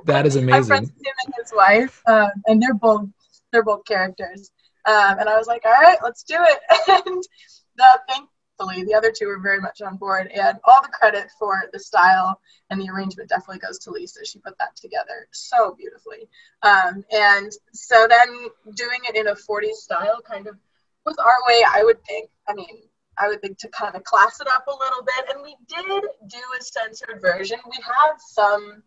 That 0.04 0.26
is 0.26 0.36
amazing. 0.36 0.70
with 0.70 0.90
him 0.90 1.14
and 1.24 1.34
his 1.40 1.52
wife, 1.54 2.02
um, 2.06 2.30
and 2.46 2.62
they're 2.62 2.74
both 2.74 3.08
they're 3.52 3.64
both 3.64 3.84
characters. 3.84 4.50
Um, 4.86 5.18
and 5.18 5.28
I 5.30 5.38
was 5.38 5.46
like, 5.46 5.62
all 5.64 5.72
right, 5.72 5.96
let's 6.02 6.24
do 6.24 6.36
it. 6.38 6.58
And 7.06 7.22
the 7.76 8.00
thing 8.08 8.26
fully. 8.58 8.84
The 8.84 8.94
other 8.94 9.12
two 9.16 9.26
were 9.26 9.38
very 9.38 9.60
much 9.60 9.80
on 9.82 9.96
board, 9.96 10.28
and 10.28 10.58
all 10.64 10.82
the 10.82 10.88
credit 10.88 11.28
for 11.38 11.64
the 11.72 11.78
style 11.78 12.40
and 12.70 12.80
the 12.80 12.88
arrangement 12.88 13.28
definitely 13.28 13.58
goes 13.58 13.78
to 13.80 13.90
Lisa. 13.90 14.24
She 14.24 14.38
put 14.38 14.58
that 14.58 14.76
together 14.76 15.28
so 15.32 15.74
beautifully. 15.74 16.28
Um, 16.62 17.04
and 17.12 17.52
so 17.72 18.06
then 18.08 18.28
doing 18.74 19.00
it 19.08 19.16
in 19.16 19.28
a 19.28 19.34
40s 19.34 19.74
style 19.74 20.20
kind 20.20 20.46
of 20.46 20.56
was 21.04 21.16
our 21.18 21.38
way, 21.46 21.62
I 21.68 21.84
would 21.84 22.02
think. 22.04 22.30
I 22.48 22.54
mean, 22.54 22.82
I 23.18 23.28
would 23.28 23.40
think 23.40 23.58
to 23.58 23.68
kind 23.68 23.94
of 23.94 24.04
class 24.04 24.40
it 24.40 24.48
up 24.48 24.66
a 24.66 24.70
little 24.70 25.04
bit. 25.04 25.34
And 25.34 25.42
we 25.42 25.56
did 25.68 26.02
do 26.28 26.38
a 26.58 26.62
censored 26.62 27.20
version. 27.20 27.58
We 27.66 27.78
had 27.82 28.14
some 28.18 28.82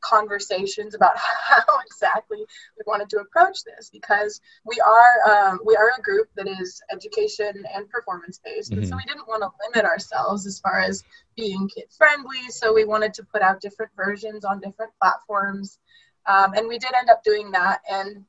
conversations 0.00 0.94
about 0.94 1.16
how 1.18 1.78
exactly 1.86 2.38
we 2.38 2.82
wanted 2.86 3.08
to 3.10 3.18
approach 3.18 3.58
this 3.64 3.90
because 3.90 4.40
we 4.64 4.80
are 4.80 5.30
um, 5.30 5.60
we 5.64 5.76
are 5.76 5.90
a 5.98 6.02
group 6.02 6.28
that 6.36 6.48
is 6.48 6.80
education 6.92 7.64
and 7.74 7.88
performance 7.88 8.40
based 8.44 8.72
and 8.72 8.86
so 8.86 8.96
we 8.96 9.04
didn't 9.04 9.28
want 9.28 9.42
to 9.42 9.50
limit 9.66 9.88
ourselves 9.88 10.46
as 10.46 10.58
far 10.58 10.80
as 10.80 11.02
being 11.36 11.68
kid 11.68 11.84
friendly 11.96 12.48
so 12.48 12.72
we 12.72 12.84
wanted 12.84 13.14
to 13.14 13.22
put 13.24 13.42
out 13.42 13.60
different 13.60 13.92
versions 13.96 14.44
on 14.44 14.60
different 14.60 14.92
platforms 15.00 15.78
um, 16.26 16.52
and 16.54 16.68
we 16.68 16.78
did 16.78 16.90
end 16.98 17.10
up 17.10 17.22
doing 17.24 17.50
that 17.50 17.80
and 17.90 18.24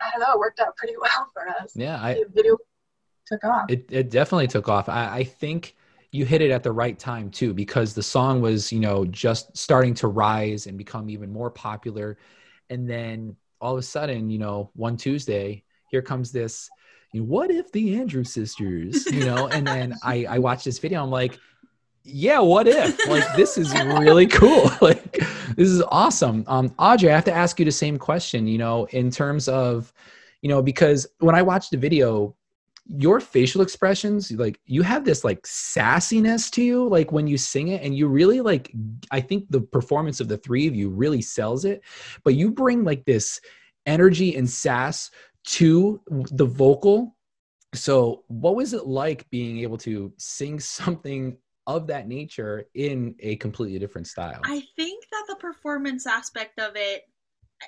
i 0.00 0.10
don't 0.10 0.20
know 0.20 0.32
it 0.32 0.38
worked 0.38 0.60
out 0.60 0.76
pretty 0.76 0.94
well 1.00 1.30
for 1.32 1.48
us. 1.48 1.74
Yeah, 1.74 2.02
I, 2.02 2.14
the 2.14 2.30
video 2.32 2.56
took 3.26 3.44
off. 3.44 3.70
It, 3.70 3.86
it 3.90 4.10
definitely 4.10 4.46
took 4.46 4.68
off. 4.68 4.88
I, 4.88 5.18
I 5.18 5.24
think 5.24 5.74
you 6.12 6.24
hit 6.24 6.40
it 6.42 6.50
at 6.50 6.62
the 6.62 6.72
right 6.72 6.98
time 6.98 7.30
too, 7.30 7.52
because 7.52 7.94
the 7.94 8.02
song 8.02 8.40
was, 8.40 8.72
you 8.72 8.80
know, 8.80 9.04
just 9.06 9.56
starting 9.56 9.94
to 9.94 10.08
rise 10.08 10.66
and 10.66 10.78
become 10.78 11.10
even 11.10 11.32
more 11.32 11.50
popular. 11.50 12.16
And 12.70 12.88
then 12.88 13.36
all 13.60 13.72
of 13.72 13.78
a 13.78 13.82
sudden, 13.82 14.30
you 14.30 14.38
know, 14.38 14.70
one 14.74 14.96
Tuesday, 14.96 15.64
here 15.90 16.02
comes 16.02 16.32
this, 16.32 16.68
you 17.12 17.20
know, 17.20 17.26
what 17.26 17.50
if 17.50 17.70
the 17.72 17.98
Andrews 17.98 18.32
sisters, 18.32 19.06
you 19.06 19.24
know, 19.24 19.48
and 19.48 19.66
then 19.66 19.94
I, 20.02 20.26
I 20.28 20.38
watched 20.38 20.64
this 20.64 20.78
video. 20.78 21.02
I'm 21.02 21.10
like, 21.10 21.38
yeah, 22.04 22.38
what 22.38 22.68
if? 22.68 23.06
Like, 23.08 23.24
this 23.36 23.58
is 23.58 23.72
really 23.74 24.26
cool. 24.40 24.70
like, 24.80 25.12
this 25.56 25.68
is 25.68 25.82
awesome. 25.88 26.44
Um, 26.46 26.72
Audrey, 26.78 27.10
I 27.10 27.14
have 27.14 27.24
to 27.24 27.32
ask 27.32 27.58
you 27.58 27.64
the 27.64 27.72
same 27.72 27.98
question, 27.98 28.46
you 28.46 28.58
know, 28.58 28.84
in 28.86 29.10
terms 29.10 29.48
of, 29.48 29.92
you 30.40 30.48
know, 30.48 30.62
because 30.62 31.06
when 31.18 31.34
I 31.34 31.42
watched 31.42 31.72
the 31.72 31.76
video, 31.76 32.35
your 32.88 33.18
facial 33.18 33.62
expressions 33.62 34.30
like 34.32 34.60
you 34.64 34.82
have 34.82 35.04
this 35.04 35.24
like 35.24 35.42
sassiness 35.42 36.50
to 36.50 36.62
you 36.62 36.88
like 36.88 37.10
when 37.10 37.26
you 37.26 37.36
sing 37.36 37.68
it 37.68 37.82
and 37.82 37.96
you 37.96 38.06
really 38.06 38.40
like 38.40 38.72
i 39.10 39.20
think 39.20 39.44
the 39.50 39.60
performance 39.60 40.20
of 40.20 40.28
the 40.28 40.36
three 40.38 40.68
of 40.68 40.74
you 40.74 40.88
really 40.88 41.20
sells 41.20 41.64
it 41.64 41.82
but 42.22 42.36
you 42.36 42.50
bring 42.50 42.84
like 42.84 43.04
this 43.04 43.40
energy 43.86 44.36
and 44.36 44.48
sass 44.48 45.10
to 45.46 46.00
the 46.08 46.44
vocal. 46.44 47.16
So 47.74 48.24
what 48.28 48.56
was 48.56 48.72
it 48.72 48.86
like 48.86 49.28
being 49.30 49.58
able 49.60 49.78
to 49.78 50.12
sing 50.18 50.60
something 50.60 51.36
of 51.66 51.88
that 51.88 52.06
nature 52.06 52.64
in 52.74 53.14
a 53.20 53.36
completely 53.36 53.78
different 53.78 54.06
style? 54.06 54.40
I 54.44 54.62
think 54.76 55.04
that 55.10 55.24
the 55.28 55.36
performance 55.36 56.06
aspect 56.06 56.60
of 56.60 56.72
it 56.76 57.02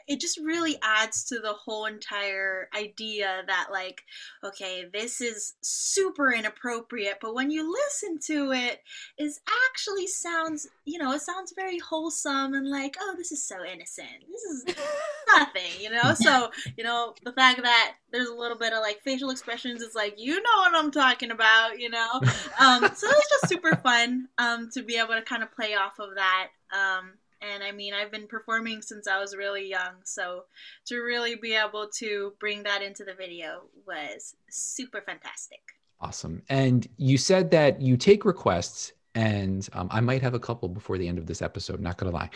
it 0.06 0.20
just 0.20 0.38
really 0.38 0.76
adds 0.82 1.24
to 1.24 1.38
the 1.38 1.52
whole 1.52 1.86
entire 1.86 2.68
idea 2.76 3.42
that 3.46 3.68
like 3.70 4.02
okay 4.44 4.84
this 4.92 5.20
is 5.20 5.54
super 5.60 6.32
inappropriate 6.32 7.18
but 7.20 7.34
when 7.34 7.50
you 7.50 7.70
listen 7.70 8.18
to 8.18 8.52
it 8.52 8.82
it 9.16 9.32
actually 9.70 10.06
sounds 10.06 10.68
you 10.84 10.98
know 10.98 11.12
it 11.12 11.20
sounds 11.20 11.52
very 11.56 11.78
wholesome 11.78 12.54
and 12.54 12.68
like 12.68 12.96
oh 13.00 13.14
this 13.16 13.32
is 13.32 13.42
so 13.42 13.64
innocent. 13.64 14.08
This 14.30 14.42
is 14.42 14.76
nothing 15.36 15.70
you 15.80 15.90
know? 15.90 16.14
So 16.14 16.50
you 16.76 16.84
know 16.84 17.14
the 17.24 17.32
fact 17.32 17.62
that 17.62 17.94
there's 18.12 18.28
a 18.28 18.34
little 18.34 18.56
bit 18.56 18.72
of 18.72 18.80
like 18.80 19.00
facial 19.02 19.30
expressions 19.30 19.82
is 19.82 19.94
like 19.94 20.14
you 20.18 20.34
know 20.34 20.56
what 20.58 20.74
i'm 20.74 20.90
talking 20.90 21.30
about 21.30 21.78
you 21.78 21.90
know? 21.90 22.20
Um 22.60 22.82
so 22.82 23.06
it's 23.08 23.30
just 23.30 23.48
super 23.48 23.76
fun 23.76 24.28
um 24.38 24.68
to 24.72 24.82
be 24.82 24.96
able 24.96 25.14
to 25.14 25.22
kind 25.22 25.42
of 25.42 25.52
play 25.52 25.74
off 25.74 25.98
of 25.98 26.14
that 26.16 26.48
um 26.72 27.12
and 27.40 27.62
I 27.62 27.72
mean, 27.72 27.94
I've 27.94 28.10
been 28.10 28.26
performing 28.26 28.82
since 28.82 29.06
I 29.06 29.20
was 29.20 29.36
really 29.36 29.68
young, 29.68 29.94
so 30.04 30.44
to 30.86 30.98
really 30.98 31.36
be 31.36 31.54
able 31.54 31.88
to 31.96 32.34
bring 32.40 32.62
that 32.64 32.82
into 32.82 33.04
the 33.04 33.14
video 33.14 33.62
was 33.86 34.34
super 34.50 35.00
fantastic. 35.00 35.60
Awesome. 36.00 36.42
And 36.48 36.86
you 36.96 37.18
said 37.18 37.50
that 37.50 37.80
you 37.80 37.96
take 37.96 38.24
requests, 38.24 38.92
and 39.14 39.68
um, 39.72 39.88
I 39.90 40.00
might 40.00 40.22
have 40.22 40.34
a 40.34 40.40
couple 40.40 40.68
before 40.68 40.98
the 40.98 41.08
end 41.08 41.18
of 41.18 41.26
this 41.26 41.42
episode. 41.42 41.80
Not 41.80 41.96
gonna 41.96 42.12
lie, 42.12 42.30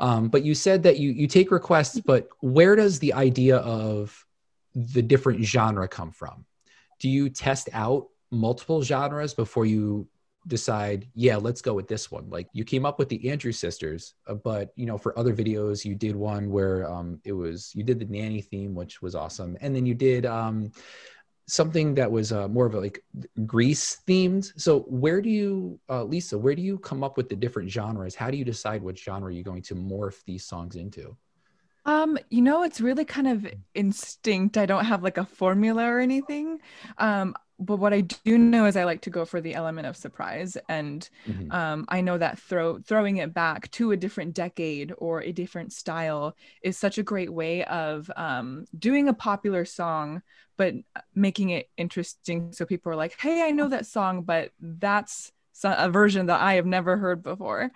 um, 0.00 0.28
but 0.28 0.44
you 0.44 0.54
said 0.54 0.82
that 0.82 0.98
you 0.98 1.10
you 1.10 1.26
take 1.26 1.50
requests, 1.50 2.00
but 2.00 2.28
where 2.40 2.74
does 2.76 2.98
the 2.98 3.12
idea 3.12 3.58
of 3.58 4.24
the 4.74 5.02
different 5.02 5.44
genre 5.44 5.86
come 5.86 6.10
from? 6.10 6.44
Do 6.98 7.08
you 7.08 7.28
test 7.28 7.68
out 7.72 8.08
multiple 8.30 8.82
genres 8.82 9.34
before 9.34 9.66
you 9.66 10.08
decide 10.46 11.08
yeah 11.14 11.36
let's 11.36 11.62
go 11.62 11.74
with 11.74 11.88
this 11.88 12.10
one. 12.10 12.28
Like 12.28 12.48
you 12.52 12.64
came 12.64 12.84
up 12.84 12.98
with 12.98 13.08
the 13.08 13.30
andrews 13.30 13.58
sisters 13.58 14.14
uh, 14.26 14.34
but 14.34 14.72
you 14.76 14.86
know 14.86 14.98
for 14.98 15.18
other 15.18 15.34
videos 15.34 15.84
you 15.84 15.94
did 15.94 16.16
one 16.16 16.50
where 16.50 16.90
um 16.90 17.20
it 17.24 17.32
was 17.32 17.72
you 17.74 17.82
did 17.82 17.98
the 17.98 18.06
nanny 18.06 18.40
theme 18.40 18.74
which 18.74 19.02
was 19.02 19.14
awesome. 19.14 19.56
And 19.60 19.74
then 19.74 19.86
you 19.86 19.94
did 19.94 20.26
um 20.26 20.72
something 21.46 21.94
that 21.94 22.10
was 22.10 22.32
uh, 22.32 22.48
more 22.48 22.66
of 22.66 22.74
a 22.74 22.80
like 22.80 23.04
grease 23.46 23.98
themed. 24.06 24.50
So 24.56 24.80
where 24.80 25.20
do 25.20 25.28
you 25.28 25.78
uh, 25.88 26.04
lisa 26.04 26.38
where 26.38 26.54
do 26.54 26.62
you 26.62 26.78
come 26.78 27.04
up 27.04 27.16
with 27.16 27.28
the 27.28 27.36
different 27.36 27.70
genres? 27.70 28.14
How 28.14 28.30
do 28.30 28.36
you 28.36 28.44
decide 28.44 28.82
which 28.82 29.04
genre 29.04 29.32
you're 29.32 29.44
going 29.44 29.62
to 29.62 29.74
morph 29.74 30.22
these 30.24 30.44
songs 30.44 30.76
into? 30.76 31.16
Um, 31.86 32.18
you 32.30 32.40
know, 32.40 32.62
it's 32.62 32.80
really 32.80 33.04
kind 33.04 33.28
of 33.28 33.46
instinct. 33.74 34.56
I 34.56 34.64
don't 34.64 34.86
have 34.86 35.02
like 35.02 35.18
a 35.18 35.26
formula 35.26 35.84
or 35.84 36.00
anything. 36.00 36.60
Um, 36.96 37.34
but 37.58 37.76
what 37.76 37.92
I 37.94 38.00
do 38.02 38.38
know 38.38 38.66
is 38.66 38.76
I 38.76 38.84
like 38.84 39.02
to 39.02 39.10
go 39.10 39.24
for 39.24 39.40
the 39.40 39.54
element 39.54 39.86
of 39.86 39.96
surprise, 39.96 40.56
and 40.68 41.08
Mhm. 41.26 41.50
um, 41.50 41.84
I 41.88 42.00
know 42.00 42.18
that 42.18 42.38
throw 42.38 42.78
throwing 42.80 43.18
it 43.18 43.32
back 43.34 43.70
to 43.72 43.92
a 43.92 43.96
different 43.96 44.34
decade 44.34 44.92
or 44.98 45.22
a 45.22 45.32
different 45.32 45.72
style 45.72 46.36
is 46.62 46.76
such 46.78 46.98
a 46.98 47.02
great 47.02 47.32
way 47.32 47.64
of 47.64 48.10
um, 48.16 48.66
doing 48.78 49.08
a 49.08 49.14
popular 49.14 49.64
song, 49.64 50.22
but 50.56 50.74
making 51.14 51.50
it 51.50 51.68
interesting. 51.76 52.52
So 52.52 52.64
people 52.66 52.92
are 52.92 52.96
like, 52.96 53.16
"Hey, 53.20 53.42
I 53.42 53.50
know 53.50 53.68
that 53.68 53.86
song, 53.86 54.22
but 54.22 54.50
that's 54.60 55.32
a 55.62 55.88
version 55.90 56.26
that 56.26 56.40
I 56.40 56.54
have 56.54 56.66
never 56.66 56.96
heard 56.96 57.22
before," 57.22 57.70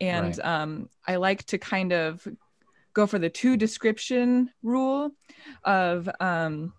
and 0.00 0.38
Right. 0.38 0.40
um, 0.40 0.88
I 1.06 1.16
like 1.16 1.44
to 1.46 1.58
kind 1.58 1.92
of 1.92 2.26
go 2.94 3.06
for 3.06 3.18
the 3.18 3.30
two 3.30 3.56
description 3.56 4.50
rule 4.62 5.12
of 5.64 6.08
um, 6.20 6.72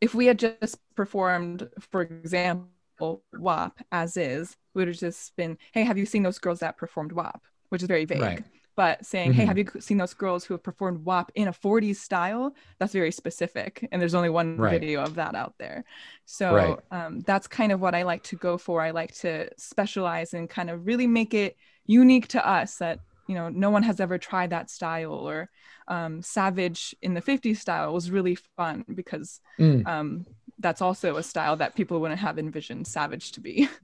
if 0.00 0.14
we 0.14 0.26
had 0.26 0.38
just 0.38 0.78
performed, 0.94 1.68
for 1.90 2.02
example, 2.02 3.22
WAP 3.32 3.78
as 3.92 4.16
is, 4.16 4.56
we 4.74 4.80
would 4.82 4.88
have 4.88 4.96
just 4.98 5.34
been, 5.36 5.58
hey, 5.72 5.84
have 5.84 5.98
you 5.98 6.06
seen 6.06 6.22
those 6.22 6.38
girls 6.38 6.60
that 6.60 6.76
performed 6.76 7.12
WAP? 7.12 7.42
Which 7.68 7.82
is 7.82 7.88
very 7.88 8.04
vague. 8.04 8.20
Right. 8.22 8.44
But 8.76 9.04
saying, 9.04 9.32
hey, 9.32 9.42
Mhm. 9.42 9.46
have 9.46 9.58
you 9.58 9.66
seen 9.80 9.98
those 9.98 10.14
girls 10.14 10.44
who 10.44 10.54
have 10.54 10.62
performed 10.62 11.04
WAP 11.04 11.32
in 11.34 11.48
a 11.48 11.52
40s 11.52 12.00
style? 12.00 12.54
That's 12.78 12.92
very 12.92 13.10
specific. 13.10 13.86
And 13.90 14.00
there's 14.00 14.14
only 14.14 14.30
one 14.30 14.56
Right. 14.56 14.70
video 14.70 15.02
of 15.02 15.16
that 15.16 15.34
out 15.34 15.54
there. 15.58 15.84
So 16.24 16.52
Right. 16.54 16.78
um, 16.90 17.20
that's 17.20 17.48
kind 17.48 17.72
of 17.72 17.80
what 17.80 17.94
I 17.94 18.02
like 18.02 18.22
to 18.24 18.36
go 18.36 18.56
for. 18.56 18.80
I 18.80 18.92
like 18.92 19.14
to 19.16 19.50
specialize 19.58 20.32
and 20.34 20.48
kind 20.48 20.70
of 20.70 20.86
really 20.86 21.06
make 21.08 21.34
it 21.34 21.56
unique 21.86 22.28
to 22.28 22.46
us 22.46 22.76
that, 22.78 23.00
you 23.28 23.34
know, 23.34 23.48
no 23.50 23.70
one 23.70 23.84
has 23.84 24.00
ever 24.00 24.18
tried 24.18 24.50
that 24.50 24.70
style 24.70 25.12
or 25.12 25.50
um, 25.86 26.22
Savage 26.22 26.96
in 27.02 27.14
the 27.14 27.22
50s 27.22 27.58
style 27.58 27.92
was 27.92 28.10
really 28.10 28.36
fun 28.56 28.84
because 28.92 29.40
Mm. 29.60 29.86
um, 29.86 30.26
that's 30.58 30.82
also 30.82 31.16
a 31.16 31.22
style 31.22 31.56
that 31.56 31.76
people 31.76 32.00
wouldn't 32.00 32.20
have 32.20 32.38
envisioned 32.38 32.86
Savage 32.86 33.32
to 33.32 33.40
be. 33.40 33.68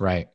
Right. 0.00 0.28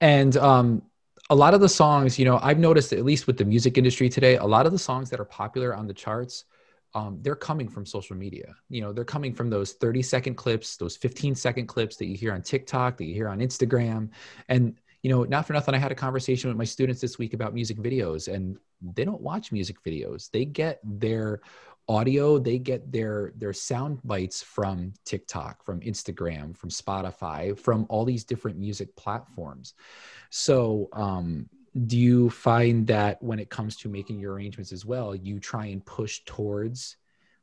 And 0.00 0.36
um, 0.36 0.82
a 1.30 1.34
lot 1.34 1.52
of 1.52 1.60
the 1.60 1.68
songs, 1.68 2.16
you 2.16 2.24
know, 2.24 2.38
I've 2.40 2.60
noticed, 2.60 2.92
at 2.92 3.04
least 3.04 3.26
with 3.26 3.36
the 3.36 3.44
music 3.44 3.76
industry 3.76 4.08
today, 4.08 4.36
a 4.36 4.44
lot 4.44 4.66
of 4.66 4.72
the 4.72 4.78
songs 4.78 5.10
that 5.10 5.18
are 5.18 5.24
popular 5.24 5.74
on 5.74 5.88
the 5.88 5.94
charts, 5.94 6.44
um, 6.94 7.18
they're 7.22 7.34
coming 7.34 7.68
from 7.68 7.84
social 7.84 8.16
media. 8.16 8.54
You 8.68 8.82
know, 8.82 8.92
they're 8.92 9.04
coming 9.04 9.34
from 9.34 9.50
those 9.50 9.72
30 9.72 10.00
second 10.02 10.34
clips, 10.36 10.76
those 10.76 10.96
15 10.96 11.34
second 11.34 11.66
clips 11.66 11.96
that 11.96 12.06
you 12.06 12.16
hear 12.16 12.32
on 12.32 12.42
TikTok, 12.42 12.96
that 12.98 13.04
you 13.04 13.14
hear 13.14 13.28
on 13.28 13.40
Instagram. 13.40 14.10
And, 14.48 14.78
you 15.04 15.10
know, 15.10 15.22
not 15.24 15.46
for 15.46 15.52
nothing, 15.52 15.74
I 15.74 15.78
had 15.78 15.92
a 15.92 15.94
conversation 15.94 16.48
with 16.48 16.56
my 16.56 16.64
students 16.64 16.98
this 16.98 17.18
week 17.18 17.34
about 17.34 17.52
music 17.52 17.76
videos, 17.76 18.32
and 18.32 18.56
they 18.80 19.04
don't 19.04 19.20
watch 19.20 19.52
music 19.52 19.76
videos. 19.84 20.30
They 20.30 20.46
get 20.46 20.80
their 20.82 21.42
audio 21.86 22.38
they 22.38 22.58
get 22.58 22.90
their 22.90 23.34
their 23.36 23.52
sound 23.52 24.00
bites 24.04 24.42
from 24.42 24.90
tiktok 25.04 25.62
from 25.62 25.80
instagram 25.80 26.56
from 26.56 26.70
spotify 26.70 27.58
from 27.58 27.84
all 27.90 28.06
these 28.06 28.24
different 28.24 28.56
music 28.56 28.96
platforms 28.96 29.74
so 30.30 30.88
um 30.94 31.46
do 31.86 31.98
you 31.98 32.30
find 32.30 32.86
that 32.86 33.22
when 33.22 33.38
it 33.38 33.50
comes 33.50 33.76
to 33.76 33.90
making 33.90 34.18
your 34.18 34.32
arrangements 34.32 34.72
as 34.72 34.86
well 34.86 35.14
you 35.14 35.38
try 35.38 35.66
and 35.66 35.84
push 35.84 36.22
towards 36.24 36.96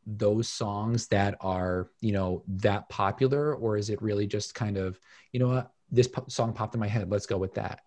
those 0.08 0.50
songs 0.50 1.06
that 1.06 1.38
are 1.40 1.92
you 2.00 2.12
know 2.12 2.42
that 2.48 2.90
popular 2.90 3.54
or 3.54 3.78
is 3.78 3.92
it 3.92 4.02
really 4.02 4.26
just 4.26 4.56
kind 4.56 4.76
of 4.76 5.00
you 5.34 5.40
know 5.40 5.64
this 5.92 6.08
po- 6.08 6.26
song 6.28 6.54
popped 6.54 6.74
in 6.74 6.80
my 6.80 6.88
head 6.88 7.10
let's 7.12 7.26
go 7.28 7.38
with 7.38 7.54
that 7.56 7.82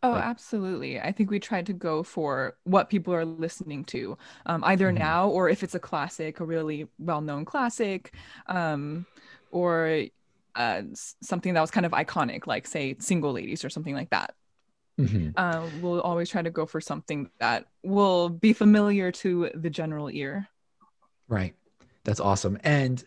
Oh, 0.00 0.12
Like- 0.12 0.22
absolutely. 0.22 1.00
I 1.00 1.10
think 1.10 1.28
we 1.28 1.40
tried 1.40 1.66
to 1.66 1.72
go 1.72 2.04
for 2.04 2.56
what 2.62 2.88
people 2.88 3.12
are 3.12 3.24
listening 3.24 3.82
to, 3.86 4.16
um, 4.46 4.62
either 4.62 4.92
Mhm. 4.92 4.98
now 4.98 5.28
or 5.28 5.48
if 5.48 5.64
it's 5.64 5.74
a 5.74 5.80
classic, 5.80 6.38
a 6.38 6.44
really 6.44 6.86
well 7.00 7.20
known 7.20 7.44
classic, 7.44 8.14
um, 8.46 9.06
or 9.50 10.04
uh, 10.54 10.82
something 11.20 11.52
that 11.54 11.60
was 11.60 11.72
kind 11.72 11.84
of 11.84 11.90
iconic, 11.90 12.46
like 12.46 12.68
say 12.68 12.94
"Single 13.00 13.32
Ladies" 13.32 13.64
or 13.64 13.70
something 13.70 13.94
like 13.94 14.10
that. 14.10 14.34
Mhm. 15.00 15.32
Uh, 15.36 15.68
we'll 15.82 16.00
always 16.00 16.28
try 16.30 16.42
to 16.42 16.50
go 16.50 16.64
for 16.64 16.80
something 16.80 17.30
that 17.40 17.66
will 17.82 18.28
be 18.28 18.52
familiar 18.52 19.10
to 19.12 19.50
the 19.54 19.70
general 19.70 20.10
ear. 20.10 20.46
Right. 21.26 21.54
That's 22.04 22.20
awesome. 22.20 22.56
And 22.62 23.02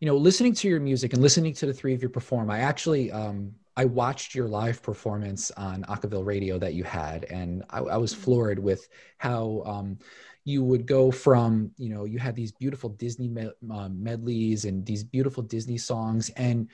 you 0.00 0.06
know, 0.06 0.16
listening 0.16 0.54
to 0.54 0.68
your 0.68 0.80
music 0.80 1.12
and 1.12 1.22
listening 1.22 1.54
to 1.54 1.66
the 1.66 1.72
three 1.72 1.94
of 1.94 2.02
you 2.02 2.08
perform, 2.08 2.50
I 2.50 2.58
actually 2.60 3.12
um 3.12 3.54
I 3.76 3.86
watched 3.86 4.34
your 4.34 4.48
live 4.48 4.82
performance 4.82 5.50
on 5.52 5.82
Acaville 5.84 6.26
Radio 6.26 6.58
that 6.58 6.74
you 6.74 6.84
had, 6.84 7.24
and 7.24 7.64
I, 7.70 7.78
I 7.78 7.96
was 7.96 8.12
floored 8.12 8.58
with 8.58 8.88
how 9.18 9.62
um, 9.64 9.98
you 10.44 10.62
would 10.62 10.86
go 10.86 11.10
from, 11.10 11.70
you 11.78 11.88
know, 11.88 12.04
you 12.04 12.18
had 12.18 12.36
these 12.36 12.52
beautiful 12.52 12.90
Disney 12.90 13.28
med- 13.28 13.54
uh, 13.72 13.88
medleys 13.88 14.66
and 14.66 14.84
these 14.84 15.04
beautiful 15.04 15.42
Disney 15.42 15.78
songs, 15.78 16.28
and 16.30 16.68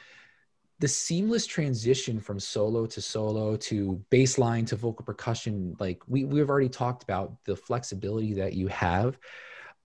the 0.81 0.89
seamless 0.89 1.47
transition 1.47 2.21
from 2.21 2.39
solo 2.41 2.87
to 2.87 3.01
solo 3.01 3.57
to 3.57 4.03
bass 4.11 4.39
line 4.39 4.65
to 4.65 4.77
vocal 4.77 5.05
percussion. 5.05 5.77
Like 5.79 6.03
we 6.09 6.25
we've 6.25 6.51
already 6.51 6.69
talked 6.69 7.03
about 7.05 7.33
the 7.45 7.55
flexibility 7.55 8.35
that 8.35 8.55
you 8.55 8.69
have. 8.69 9.19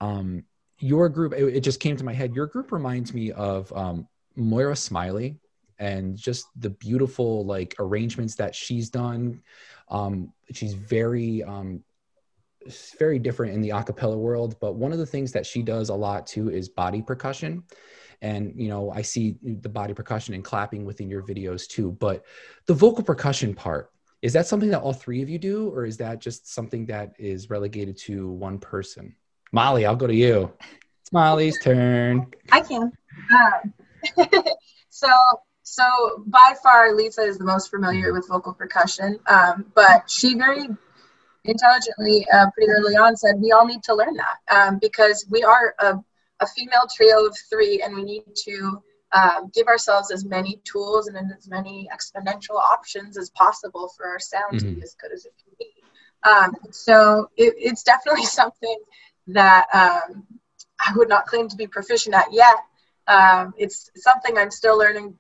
Um, 0.02 0.44
your 0.80 1.10
group, 1.10 1.34
it, 1.34 1.58
it 1.58 1.62
just 1.62 1.80
came 1.80 1.96
to 1.96 2.04
my 2.04 2.14
head. 2.14 2.36
Your 2.36 2.48
group 2.48 2.72
reminds 2.72 3.14
me 3.14 3.32
of 3.32 3.72
um, 3.74 4.08
Moira 4.36 4.76
Smiley 4.76 5.38
and 5.84 6.16
just 6.16 6.48
the 6.56 6.70
beautiful 6.70 7.46
like 7.46 7.76
arrangements 7.78 8.36
that 8.36 8.56
she's 8.56 8.90
done. 8.90 9.42
Um, 9.90 10.32
she's 10.54 10.74
very, 10.74 11.44
um, 11.44 11.84
very 12.98 13.20
different 13.20 13.54
in 13.54 13.60
the 13.60 13.70
acapella 13.70 14.16
world, 14.16 14.56
but 14.62 14.76
one 14.76 14.94
of 14.94 14.98
the 14.98 15.06
things 15.06 15.34
that 15.34 15.46
she 15.46 15.62
does 15.62 15.90
a 15.90 15.94
lot 15.94 16.26
too 16.26 16.50
is 16.50 16.70
body 16.70 17.02
percussion. 17.02 17.64
And 18.22 18.54
you 18.56 18.70
know, 18.70 18.92
I 18.92 19.02
see 19.02 19.36
the 19.44 19.68
body 19.68 19.94
percussion 19.94 20.34
and 20.34 20.44
clapping 20.44 20.86
within 20.86 21.10
your 21.10 21.22
videos 21.22 21.68
too. 21.68 21.92
But 21.92 22.24
the 22.66 22.74
vocal 22.74 23.04
percussion 23.04 23.54
part, 23.54 23.92
is 24.22 24.32
that 24.32 24.48
something 24.48 24.70
that 24.70 24.80
all 24.80 24.94
three 24.94 25.22
of 25.22 25.28
you 25.28 25.38
do, 25.38 25.68
or 25.72 25.86
is 25.86 25.98
that 25.98 26.22
just 26.22 26.48
something 26.48 26.86
that 26.86 27.12
is 27.20 27.50
relegated 27.50 27.98
to 28.06 28.30
one 28.30 28.58
person? 28.58 29.14
Molly, 29.52 29.86
I'll 29.86 29.98
go 29.98 30.08
to 30.08 30.16
you. 30.16 30.54
It's 31.02 31.12
Molly's 31.12 31.62
turn. 31.62 32.28
I 32.50 32.62
can. 32.62 32.90
Um, 33.36 33.74
so, 34.90 35.10
so 35.64 36.24
by 36.28 36.54
far, 36.62 36.94
Lisa 36.96 37.22
is 37.22 37.38
the 37.38 37.46
most 37.46 37.70
familiar 37.70 38.14
with 38.14 38.28
vocal 38.28 38.54
percussion, 38.54 39.20
um, 39.28 39.66
but 39.76 40.10
she 40.10 40.36
very 40.36 40.68
intelligently, 41.46 42.26
uh, 42.34 42.48
pretty 42.52 42.72
early 42.72 42.96
on, 42.96 43.16
said 43.16 43.36
we 43.40 43.52
all 43.52 43.66
need 43.66 43.84
to 43.84 43.96
learn 43.96 44.16
that 44.16 44.56
um, 44.56 44.80
because 44.82 45.26
we 45.30 45.44
are 45.44 45.76
a, 45.80 45.96
a 46.42 46.48
female 46.48 46.88
trio 46.96 47.26
of 47.26 47.38
three, 47.50 47.82
and 47.84 47.96
we 47.96 48.04
need 48.04 48.24
to 48.36 48.82
um, 49.14 49.52
give 49.54 49.68
ourselves 49.68 50.12
as 50.12 50.26
many 50.26 50.60
tools 50.64 51.08
and 51.08 51.18
as 51.38 51.48
many 51.50 51.88
exponential 51.94 52.56
options 52.56 53.18
as 53.18 53.30
possible 53.32 53.90
for 53.96 54.08
our 54.08 54.20
sound 54.20 54.60
to 54.60 54.68
Mhm. 54.68 54.76
be 54.76 54.82
as 54.84 54.96
good 55.02 55.12
as 55.14 55.26
it 55.26 55.34
can 55.44 55.54
be. 55.60 55.72
Um, 56.24 56.56
so 56.72 57.30
it, 57.38 57.54
it's 57.58 57.84
definitely 57.84 58.26
something 58.42 58.78
that 59.28 59.68
um, 59.74 60.26
I 60.80 60.92
would 60.96 61.10
not 61.10 61.26
claim 61.26 61.48
to 61.50 61.56
be 61.56 61.68
proficient 61.68 62.16
at 62.16 62.34
yet. 62.34 62.56
Um, 63.08 63.54
it's 63.58 63.90
something 63.96 64.38
I'm 64.38 64.52
still 64.52 64.78
learning 64.78 65.18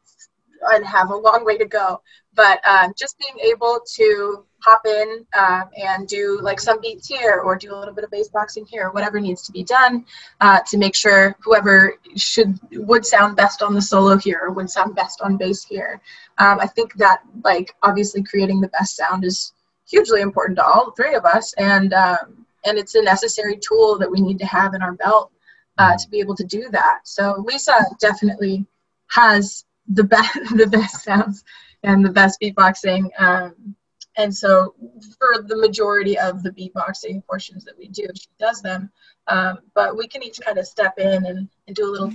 and 0.71 0.85
have 0.85 1.09
a 1.09 1.15
long 1.15 1.45
way 1.45 1.57
to 1.57 1.65
go. 1.65 2.01
But 2.35 2.65
um, 2.67 2.93
just 2.97 3.17
being 3.19 3.37
able 3.51 3.79
to 3.95 4.45
hop 4.59 4.85
in 4.85 5.25
um, 5.37 5.69
and 5.77 6.07
do 6.07 6.39
like 6.41 6.59
some 6.59 6.79
beats 6.81 7.07
here 7.07 7.41
or 7.43 7.55
do 7.55 7.73
a 7.73 7.77
little 7.77 7.93
bit 7.93 8.03
of 8.03 8.11
bass 8.11 8.29
boxing 8.29 8.65
here, 8.65 8.89
whatever 8.91 9.19
needs 9.19 9.43
to 9.43 9.51
be 9.51 9.63
done 9.63 10.05
uh, 10.41 10.59
to 10.67 10.77
make 10.77 10.95
sure 10.95 11.35
whoever 11.41 11.97
should 12.15 12.57
would 12.71 13.05
sound 13.05 13.35
best 13.35 13.61
on 13.61 13.73
the 13.73 13.81
solo 13.81 14.17
here 14.17 14.41
or 14.43 14.51
would 14.51 14.69
sound 14.69 14.95
best 14.95 15.21
on 15.21 15.37
bass 15.37 15.63
here. 15.63 16.01
Um, 16.37 16.59
I 16.59 16.67
think 16.67 16.93
that 16.95 17.21
like 17.43 17.75
obviously 17.83 18.23
creating 18.23 18.61
the 18.61 18.69
best 18.69 18.95
sound 18.95 19.25
is 19.25 19.53
hugely 19.87 20.21
important 20.21 20.57
to 20.57 20.65
all 20.65 20.91
three 20.91 21.13
of 21.13 21.25
us, 21.25 21.53
and 21.53 21.93
um, 21.93 22.45
and 22.65 22.77
it's 22.77 22.95
a 22.95 23.01
necessary 23.01 23.57
tool 23.57 23.99
that 23.99 24.09
we 24.09 24.21
need 24.21 24.39
to 24.39 24.45
have 24.45 24.73
in 24.73 24.81
our 24.81 24.93
belt 24.93 25.31
uh, 25.77 25.97
to 25.97 26.09
be 26.09 26.19
able 26.19 26.35
to 26.35 26.43
do 26.45 26.69
that. 26.71 26.99
So 27.03 27.43
Lisa 27.45 27.85
definitely 27.99 28.65
has 29.11 29.65
the 29.87 30.03
best 30.03 30.33
the 30.55 30.67
best 30.67 31.03
sounds 31.03 31.43
and 31.83 32.03
the 32.03 32.11
best 32.11 32.39
beatboxing. 32.41 33.09
Um, 33.19 33.75
and 34.15 34.33
so 34.33 34.75
for 35.17 35.43
the 35.43 35.57
majority 35.57 36.17
of 36.19 36.43
the 36.43 36.51
beatboxing 36.51 37.25
portions 37.25 37.65
that 37.65 37.77
we 37.77 37.87
do, 37.87 38.07
she 38.15 38.27
does 38.39 38.61
them. 38.61 38.91
Um, 39.27 39.59
but 39.73 39.97
we 39.97 40.07
can 40.07 40.21
each 40.21 40.39
kind 40.39 40.57
of 40.57 40.67
step 40.67 40.99
in 40.99 41.25
and, 41.25 41.49
and 41.67 41.75
do 41.75 41.85
a 41.85 41.91
little 41.91 42.13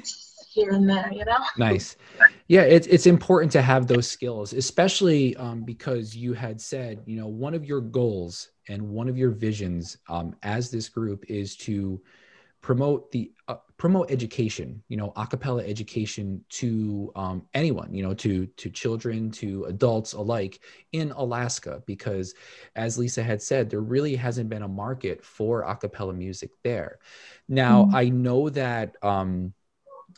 here 0.52 0.72
and 0.72 0.88
there, 0.88 1.10
you 1.12 1.24
know? 1.24 1.38
Nice. 1.58 1.96
Yeah, 2.46 2.62
it's 2.62 2.86
it's 2.86 3.06
important 3.06 3.52
to 3.52 3.62
have 3.62 3.86
those 3.86 4.08
skills, 4.08 4.52
especially 4.52 5.36
um, 5.36 5.64
because 5.64 6.14
you 6.14 6.32
had 6.34 6.60
said, 6.60 7.02
you 7.06 7.16
know, 7.18 7.26
one 7.26 7.54
of 7.54 7.64
your 7.64 7.80
goals 7.80 8.50
and 8.68 8.80
one 8.80 9.08
of 9.08 9.18
your 9.18 9.30
visions 9.30 9.98
um, 10.08 10.34
as 10.42 10.70
this 10.70 10.88
group 10.88 11.24
is 11.28 11.56
to 11.56 12.00
promote 12.60 13.10
the 13.12 13.32
uh, 13.48 13.56
promote 13.76 14.10
education 14.10 14.82
you 14.88 14.96
know 14.96 15.12
acapella 15.16 15.66
education 15.68 16.44
to 16.48 17.12
um, 17.16 17.46
anyone 17.54 17.94
you 17.94 18.02
know 18.02 18.12
to 18.14 18.46
to 18.56 18.68
children 18.70 19.30
to 19.30 19.64
adults 19.64 20.12
alike 20.12 20.60
in 20.92 21.12
alaska. 21.12 21.82
Because 21.86 22.34
as 22.76 22.98
lisa 22.98 23.22
had 23.22 23.40
said 23.40 23.70
there 23.70 23.80
really 23.80 24.16
hasn't 24.16 24.48
been 24.48 24.62
a 24.62 24.68
market 24.68 25.24
for 25.24 25.64
acapella 25.64 26.14
music 26.16 26.50
there. 26.64 26.98
Now 27.48 27.84
Mhm. 27.86 27.94
i 27.94 28.08
know 28.08 28.48
that 28.50 28.96
um, 29.02 29.52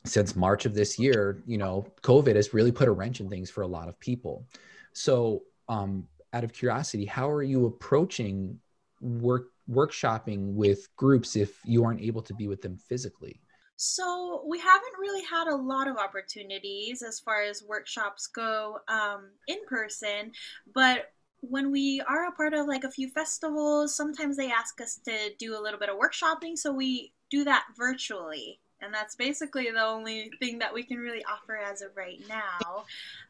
since 0.07 0.35
march 0.35 0.65
of 0.67 0.75
this 0.75 0.99
year 0.99 1.43
you 1.47 1.59
know 1.59 1.87
covid 2.03 2.37
has 2.37 2.55
really 2.55 2.73
put 2.73 2.89
a 2.89 2.93
wrench 2.93 3.21
in 3.21 3.29
things 3.29 3.51
for 3.51 3.63
a 3.63 3.67
lot 3.67 3.89
of 3.89 3.99
people. 4.01 4.47
So 4.93 5.43
um, 5.69 6.07
out 6.33 6.45
of 6.45 6.53
curiosity 6.53 7.05
how 7.05 7.31
are 7.31 7.43
you 7.43 7.67
approaching 7.67 8.59
work 9.01 9.49
workshopping 9.71 10.55
with 10.55 10.89
groups 10.97 11.37
if 11.37 11.59
you 11.65 11.85
aren't 11.85 12.01
able 12.01 12.23
to 12.23 12.35
be 12.35 12.49
with 12.49 12.61
them 12.63 12.77
physically 12.77 13.41
So 13.77 14.45
we 14.47 14.59
haven't 14.59 14.99
really 15.01 15.25
had 15.25 15.49
a 15.49 15.57
lot 15.57 15.89
of 15.89 15.97
opportunities 15.97 17.03
as 17.03 17.19
far 17.19 17.43
as 17.43 17.63
workshops 17.67 18.27
go 18.27 18.79
um, 18.89 19.31
in 19.47 19.57
person, 19.67 20.33
but 20.75 21.07
when 21.41 21.71
we 21.73 22.03
are 22.07 22.27
a 22.27 22.33
part 22.33 22.53
of 22.53 22.67
like 22.67 22.85
a 22.85 22.91
few 22.91 23.09
festivals, 23.09 23.97
sometimes 23.97 24.37
they 24.37 24.51
ask 24.51 24.79
us 24.83 25.01
to 25.07 25.31
do 25.39 25.59
a 25.59 25.63
little 25.63 25.81
bit 25.81 25.89
of 25.89 25.97
workshopping, 25.97 26.59
so 26.59 26.73
we 26.73 27.15
do 27.31 27.45
that 27.45 27.65
virtually. 27.79 28.61
And 28.83 28.93
that's 28.93 29.17
basically 29.17 29.71
the 29.71 29.83
only 29.83 30.31
thing 30.39 30.59
that 30.59 30.75
we 30.75 30.83
can 30.83 30.99
really 30.99 31.25
offer 31.25 31.57
as 31.57 31.81
of 31.81 31.97
right 31.97 32.21
now. 32.29 32.85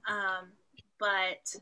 Um, 0.08 0.48
but 0.98 1.54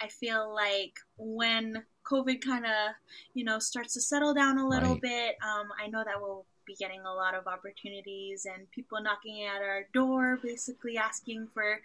I 0.00 0.08
feel 0.08 0.54
like 0.54 0.94
when 1.16 1.82
COVID 2.10 2.40
kind 2.44 2.64
of, 2.66 2.94
you 3.34 3.44
know, 3.44 3.58
starts 3.58 3.94
to 3.94 4.00
settle 4.00 4.34
down 4.34 4.58
a 4.58 4.68
little 4.68 4.94
Right. 4.94 5.02
bit, 5.02 5.36
um, 5.42 5.68
I 5.82 5.88
know 5.88 6.02
that 6.04 6.20
we'll 6.20 6.46
be 6.66 6.74
getting 6.76 7.00
a 7.00 7.12
lot 7.12 7.34
of 7.34 7.46
opportunities 7.46 8.46
and 8.46 8.70
people 8.70 9.00
knocking 9.02 9.44
at 9.46 9.62
our 9.62 9.84
door, 9.92 10.38
basically 10.42 10.96
asking 10.96 11.48
for 11.52 11.80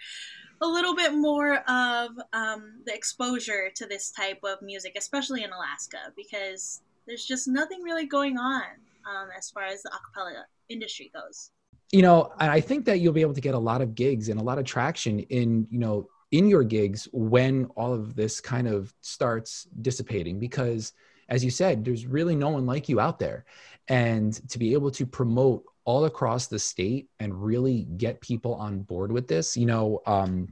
a 0.61 0.67
little 0.67 0.95
bit 0.95 1.13
more 1.13 1.57
of 1.69 2.11
um, 2.33 2.81
the 2.85 2.93
exposure 2.93 3.69
to 3.75 3.85
this 3.87 4.11
type 4.11 4.39
of 4.43 4.61
music, 4.61 4.93
especially 4.97 5.43
in 5.43 5.51
Alaska, 5.51 6.13
because 6.15 6.81
there's 7.07 7.25
just 7.25 7.47
nothing 7.47 7.81
really 7.83 8.05
going 8.05 8.37
on 8.37 8.63
um, 9.09 9.29
as 9.37 9.49
far 9.49 9.63
as 9.63 9.81
the 9.83 9.89
acapella 9.91 10.43
industry 10.69 11.11
goes. 11.13 11.51
you 11.93 12.01
know 12.01 12.31
i 12.39 12.59
think 12.59 12.83
that 12.85 12.99
you'll 12.99 13.13
be 13.13 13.21
able 13.21 13.33
to 13.33 13.39
get 13.41 13.55
a 13.55 13.59
lot 13.59 13.81
of 13.81 13.95
gigs 13.95 14.27
and 14.29 14.39
a 14.39 14.43
lot 14.43 14.57
of 14.59 14.65
traction 14.65 15.19
in 15.19 15.65
you 15.71 15.79
know 15.79 16.05
in 16.31 16.47
your 16.47 16.63
gigs 16.63 17.07
when 17.11 17.65
all 17.75 17.93
of 17.93 18.15
this 18.15 18.41
kind 18.41 18.67
of 18.67 18.93
starts 19.01 19.67
dissipating? 19.81 20.39
Because 20.39 20.93
as 21.29 21.43
you 21.43 21.51
said 21.51 21.83
there's 21.83 22.05
really 22.05 22.35
no 22.35 22.49
one 22.49 22.65
like 22.65 22.89
you 22.89 22.99
out 22.99 23.19
there. 23.19 23.45
And 23.87 24.33
to 24.49 24.59
be 24.59 24.73
able 24.73 24.91
to 24.91 25.05
promote 25.05 25.63
all 25.85 26.05
across 26.05 26.47
the 26.47 26.59
state 26.59 27.09
and 27.19 27.41
really 27.41 27.87
get 27.95 28.19
people 28.19 28.55
on 28.55 28.81
board 28.81 29.09
with 29.09 29.25
this 29.25 29.55
you 29.55 29.65
know 29.65 30.01
um 30.05 30.49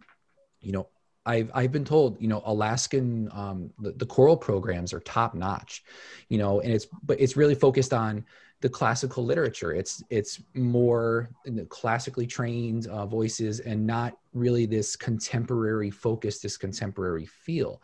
you 0.61 0.71
know 0.71 0.87
I've, 1.25 1.49
I've 1.53 1.71
been 1.71 1.85
told, 1.85 2.21
you 2.21 2.27
know, 2.27 2.43
Alaskan, 2.45 3.29
um, 3.33 3.71
the, 3.79 3.93
the 3.93 4.05
choral 4.05 4.37
programs 4.37 4.93
are 4.93 4.99
top 4.99 5.33
notch, 5.33 5.83
you 6.29 6.37
know, 6.37 6.59
and 6.59 6.71
it's, 6.71 6.85
but 7.03 7.19
it's 7.19 7.35
really 7.35 7.55
focused 7.55 7.93
on 7.93 8.23
the 8.65 8.69
classical 8.69 9.23
literature. 9.23 9.73
It's 9.73 10.01
it's 10.09 10.41
more 10.55 11.29
classically 11.69 12.25
trained 12.25 12.87
uh, 12.87 13.05
voices 13.05 13.59
and 13.59 13.85
not 13.85 14.17
really 14.33 14.65
this 14.65 14.95
contemporary 14.95 15.91
focus, 15.91 16.39
this 16.39 16.57
contemporary 16.57 17.27
feel. 17.27 17.79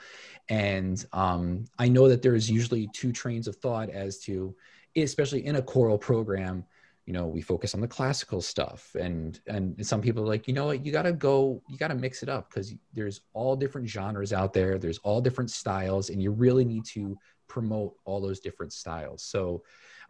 And 0.50 1.06
um, 1.14 1.66
I 1.78 1.88
know 1.88 2.10
that 2.10 2.24
there's 2.24 2.50
usually 2.50 2.90
two 2.94 3.12
trains 3.12 3.48
of 3.48 3.58
thought 3.58 3.92
as 3.92 4.18
to, 4.22 4.56
especially 4.96 5.46
in 5.46 5.58
a 5.58 5.62
choral 5.62 6.00
program, 6.00 6.66
you 7.06 7.14
know, 7.14 7.28
we 7.28 7.42
focus 7.44 7.76
on 7.76 7.82
the 7.82 7.88
classical 7.88 8.42
stuff, 8.42 8.96
and 9.00 9.40
and 9.46 9.86
some 9.86 10.02
people 10.02 10.24
are 10.24 10.34
like, 10.34 10.48
you 10.48 10.56
know 10.56 10.66
what, 10.66 10.84
you 10.84 10.92
got 10.92 11.04
to 11.04 11.14
go, 11.14 11.62
you 11.70 11.78
got 11.78 11.90
to 11.90 11.96
mix 11.96 12.24
it 12.24 12.30
up 12.30 12.50
because 12.50 12.74
there's 12.92 13.22
all 13.34 13.56
different 13.56 13.88
genres 13.88 14.34
out 14.34 14.52
there, 14.52 14.80
there's 14.80 14.98
all 15.04 15.22
different 15.22 15.52
styles, 15.52 16.10
and 16.10 16.24
you 16.24 16.32
really 16.32 16.66
need 16.66 16.86
to 16.86 17.16
promote 17.48 17.94
all 18.04 18.20
those 18.20 18.40
different 18.40 18.74
styles. 18.74 19.22
So 19.22 19.62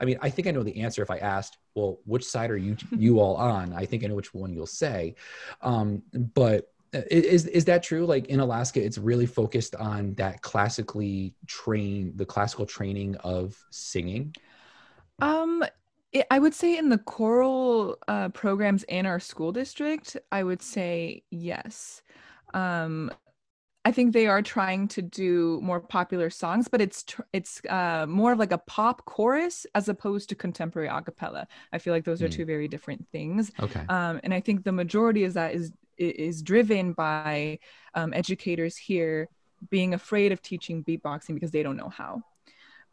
I 0.01 0.05
mean, 0.05 0.17
I 0.21 0.29
think 0.29 0.47
I 0.47 0.51
know 0.51 0.63
the 0.63 0.81
answer 0.81 1.01
if 1.03 1.11
I 1.11 1.17
asked, 1.17 1.57
well, 1.75 1.99
which 2.05 2.25
side 2.25 2.51
are 2.51 2.57
you 2.57 2.75
you 2.91 3.19
all 3.19 3.35
on? 3.35 3.73
I 3.73 3.85
think 3.85 4.03
I 4.03 4.07
know 4.07 4.15
which 4.15 4.33
one 4.33 4.53
you'll 4.53 4.67
say. 4.67 5.15
Um, 5.61 6.03
but 6.13 6.67
Uh, 6.93 7.07
Is 7.09 7.47
is 7.47 7.63
that 7.65 7.83
true? 7.83 8.05
Like 8.05 8.27
in 8.27 8.41
Alaska, 8.41 8.83
it's 8.83 8.97
really 8.97 9.25
focused 9.25 9.75
on 9.75 10.13
that 10.15 10.41
classically 10.41 11.33
train 11.47 12.11
the 12.17 12.25
classical 12.25 12.65
training 12.65 13.15
of 13.23 13.55
singing. 13.71 14.35
Um, 15.21 15.63
i 16.13 16.25
I 16.29 16.39
would 16.39 16.53
say 16.53 16.77
in 16.77 16.89
the 16.89 16.97
choral 16.97 17.97
uh, 18.07 18.29
programs 18.29 18.83
in 18.83 19.05
our 19.05 19.19
school 19.19 19.51
district, 19.53 20.17
I 20.31 20.43
would 20.43 20.61
say 20.61 21.23
yes. 21.31 22.01
Um, 22.53 23.11
I 23.83 23.91
think 23.91 24.13
they 24.13 24.27
are 24.27 24.43
trying 24.43 24.87
to 24.89 25.01
do 25.01 25.59
more 25.63 25.79
popular 25.79 26.29
songs, 26.29 26.67
but 26.67 26.81
it's 26.81 27.03
tr- 27.03 27.23
it's 27.33 27.61
uh, 27.67 28.05
more 28.07 28.31
of 28.31 28.37
like 28.39 28.51
a 28.51 28.59
pop 28.59 29.05
chorus 29.05 29.65
as 29.73 29.89
opposed 29.89 30.29
to 30.29 30.35
contemporary 30.35 30.87
a 30.87 31.01
cappella. 31.01 31.47
I 31.73 31.79
feel 31.79 31.93
like 31.93 32.05
those 32.05 32.21
are 32.21 32.27
Mm. 32.27 32.31
two 32.33 32.45
very 32.45 32.67
different 32.67 33.07
things. 33.11 33.51
Okay. 33.59 33.83
Um, 33.89 34.19
and 34.23 34.33
I 34.33 34.39
think 34.39 34.63
the 34.63 34.71
majority 34.71 35.23
of 35.23 35.33
that 35.33 35.55
is 35.55 35.71
is 35.97 36.41
driven 36.41 36.93
by 36.93 37.59
um, 37.93 38.13
educators 38.13 38.77
here 38.77 39.29
being 39.69 39.93
afraid 39.93 40.31
of 40.31 40.41
teaching 40.41 40.83
beatboxing 40.83 41.33
because 41.33 41.51
they 41.51 41.63
don't 41.63 41.77
know 41.77 41.89
how. 41.89 42.21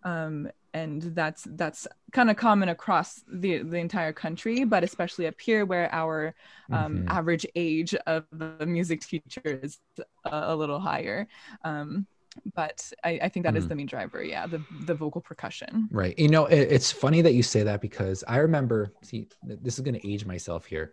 Um, 0.05 0.49
and 0.79 1.03
that's 1.21 1.43
that's 1.63 1.83
kind 2.13 2.31
of 2.31 2.37
common 2.37 2.69
across 2.69 3.09
the 3.43 3.53
the 3.73 3.79
entire 3.87 4.13
country, 4.25 4.65
but 4.65 4.83
especially 4.85 5.27
up 5.27 5.41
here 5.49 5.63
where 5.71 5.89
our 6.03 6.35
um, 6.79 6.93
Mhm. 6.99 7.11
average 7.19 7.47
age 7.55 7.93
of 8.07 8.25
the 8.33 8.67
music 8.67 9.01
teacher 9.11 9.41
is 9.67 9.79
a, 10.25 10.53
a 10.53 10.57
little 10.57 10.81
higher. 10.91 11.21
Um, 11.65 12.07
but 12.55 12.79
I, 13.09 13.13
I 13.27 13.29
think 13.31 13.45
that 13.47 13.57
is 13.57 13.65
Mhm. 13.65 13.69
the 13.71 13.75
main 13.81 13.87
driver. 13.95 14.21
Yeah, 14.23 14.47
the 14.47 14.61
the 14.87 14.95
vocal 14.95 15.21
percussion. 15.31 15.89
Right. 15.91 16.15
You 16.19 16.29
know, 16.29 16.47
it, 16.47 16.63
it's 16.77 16.91
funny 16.93 17.21
that 17.23 17.35
you 17.35 17.43
say 17.43 17.63
that 17.65 17.81
because 17.81 18.23
I 18.29 18.37
remember, 18.39 18.93
see, 19.03 19.29
this 19.43 19.75
is 19.79 19.81
going 19.87 19.99
to 20.01 20.07
age 20.13 20.25
myself 20.25 20.67
here. 20.67 20.93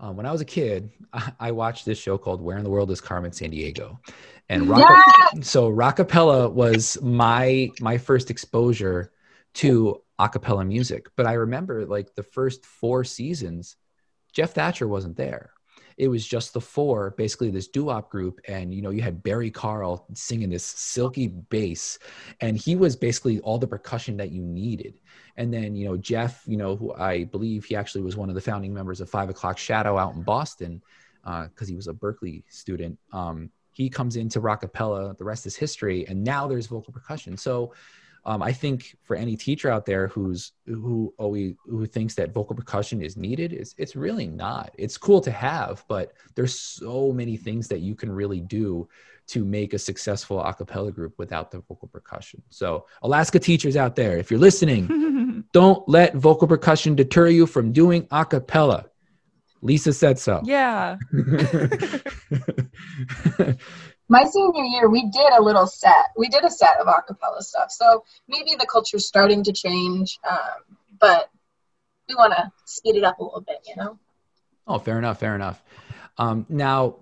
Um, 0.00 0.16
when 0.16 0.26
I 0.26 0.32
was 0.32 0.40
a 0.40 0.50
kid, 0.58 0.90
I, 1.12 1.32
I 1.48 1.50
watched 1.52 1.84
this 1.86 1.98
show 1.98 2.18
called 2.18 2.40
Where 2.42 2.58
in 2.58 2.64
the 2.64 2.70
World 2.70 2.90
is 2.90 3.00
Carmen 3.00 3.30
Sandiego? 3.30 3.88
And 4.48 4.68
rock, 4.68 4.82
so 5.40 5.70
rockapella 5.70 6.50
was 6.52 6.98
my 7.00 7.70
my 7.80 7.96
first 7.98 8.30
exposure 8.30 9.12
to 9.54 10.02
a 10.18 10.28
cappella 10.28 10.64
music. 10.64 11.08
But 11.16 11.26
I 11.26 11.34
remember 11.34 11.84
like 11.86 12.14
the 12.14 12.22
first 12.22 12.64
four 12.64 13.04
seasons, 13.04 13.76
Jeff 14.32 14.52
Thatcher 14.52 14.88
wasn't 14.88 15.16
there. 15.16 15.52
It 15.98 16.08
was 16.08 16.26
just 16.26 16.54
the 16.54 16.60
four, 16.60 17.10
basically 17.18 17.50
this 17.50 17.68
doo-wop 17.68 18.10
group, 18.10 18.40
and 18.48 18.72
you 18.72 18.80
know 18.80 18.90
you 18.90 19.02
had 19.02 19.22
Barry 19.22 19.50
Carl 19.50 20.06
singing 20.14 20.48
this 20.48 20.64
silky 20.64 21.28
bass, 21.28 21.98
and 22.40 22.56
he 22.56 22.76
was 22.76 22.96
basically 22.96 23.40
all 23.40 23.58
the 23.58 23.66
percussion 23.66 24.16
that 24.16 24.30
you 24.30 24.42
needed. 24.42 24.94
And 25.36 25.52
then 25.52 25.76
you 25.76 25.84
know 25.84 25.98
Jeff, 25.98 26.42
you 26.46 26.56
know 26.56 26.76
who 26.76 26.94
I 26.94 27.24
believe 27.24 27.66
he 27.66 27.76
actually 27.76 28.02
was 28.02 28.16
one 28.16 28.30
of 28.30 28.34
the 28.34 28.40
founding 28.40 28.72
members 28.72 29.02
of 29.02 29.10
Five 29.10 29.28
O'clock 29.28 29.58
Shadow 29.58 29.98
out 29.98 30.14
in 30.14 30.22
Boston, 30.22 30.82
because 31.22 31.68
he 31.68 31.76
was 31.76 31.88
a 31.88 31.92
Berklee 31.92 32.42
student. 32.48 32.98
Um, 33.12 33.50
he 33.72 33.90
comes 33.90 34.16
into 34.16 34.40
rockapella. 34.40 35.16
The 35.18 35.24
rest 35.24 35.46
is 35.46 35.56
history, 35.56 36.06
and 36.08 36.24
now 36.24 36.48
there's 36.48 36.66
vocal 36.66 36.92
percussion. 36.92 37.36
So 37.36 37.74
um, 38.24 38.42
I 38.42 38.52
think 38.52 38.96
for 39.02 39.16
any 39.16 39.36
teacher 39.36 39.68
out 39.68 39.84
there 39.84 40.08
who's 40.08 40.52
who 40.66 41.12
always 41.18 41.54
who 41.66 41.86
thinks 41.86 42.14
that 42.14 42.32
vocal 42.32 42.54
percussion 42.54 43.02
is 43.02 43.16
needed, 43.16 43.52
it's 43.52 43.74
it's 43.78 43.96
really 43.96 44.26
not. 44.28 44.70
It's 44.78 44.96
cool 44.96 45.20
to 45.22 45.30
have, 45.32 45.84
but 45.88 46.12
there's 46.34 46.58
so 46.58 47.12
many 47.12 47.36
things 47.36 47.66
that 47.68 47.80
you 47.80 47.94
can 47.96 48.12
really 48.12 48.40
do 48.40 48.88
to 49.28 49.44
make 49.44 49.74
a 49.74 49.78
successful 49.78 50.40
a 50.40 50.54
cappella 50.54 50.92
group 50.92 51.14
without 51.18 51.50
the 51.50 51.60
vocal 51.60 51.88
percussion. 51.88 52.42
So 52.50 52.86
Alaska 53.02 53.38
teachers 53.38 53.76
out 53.76 53.96
there, 53.96 54.16
if 54.18 54.30
you're 54.30 54.40
listening, 54.40 55.44
don't 55.52 55.88
let 55.88 56.14
vocal 56.14 56.46
percussion 56.46 56.94
deter 56.94 57.28
you 57.28 57.46
from 57.46 57.72
doing 57.72 58.06
a 58.10 58.24
cappella. 58.24 58.86
Lisa 59.62 59.92
said 59.92 60.18
so. 60.18 60.40
yeah. 60.44 60.96
My 64.12 64.24
senior 64.24 64.64
year, 64.64 64.90
we 64.90 65.08
did 65.08 65.32
a 65.32 65.40
little 65.40 65.66
set. 65.66 66.12
We 66.18 66.28
did 66.28 66.44
a 66.44 66.50
set 66.50 66.78
of 66.78 66.86
acapella 66.86 67.40
stuff. 67.40 67.70
So 67.70 68.04
maybe 68.28 68.54
the 68.60 68.66
culture's 68.66 69.06
starting 69.06 69.42
to 69.44 69.54
change, 69.54 70.18
um, 70.30 70.76
but 71.00 71.30
we 72.06 72.14
want 72.14 72.34
to 72.34 72.52
speed 72.66 72.96
it 72.96 73.04
up 73.04 73.20
a 73.20 73.24
little 73.24 73.40
bit, 73.40 73.66
you 73.66 73.74
know? 73.74 73.98
Oh, 74.66 74.78
fair 74.78 74.98
enough. 74.98 75.18
Fair 75.18 75.34
enough. 75.34 75.62
Um, 76.18 76.44
now, 76.50 76.96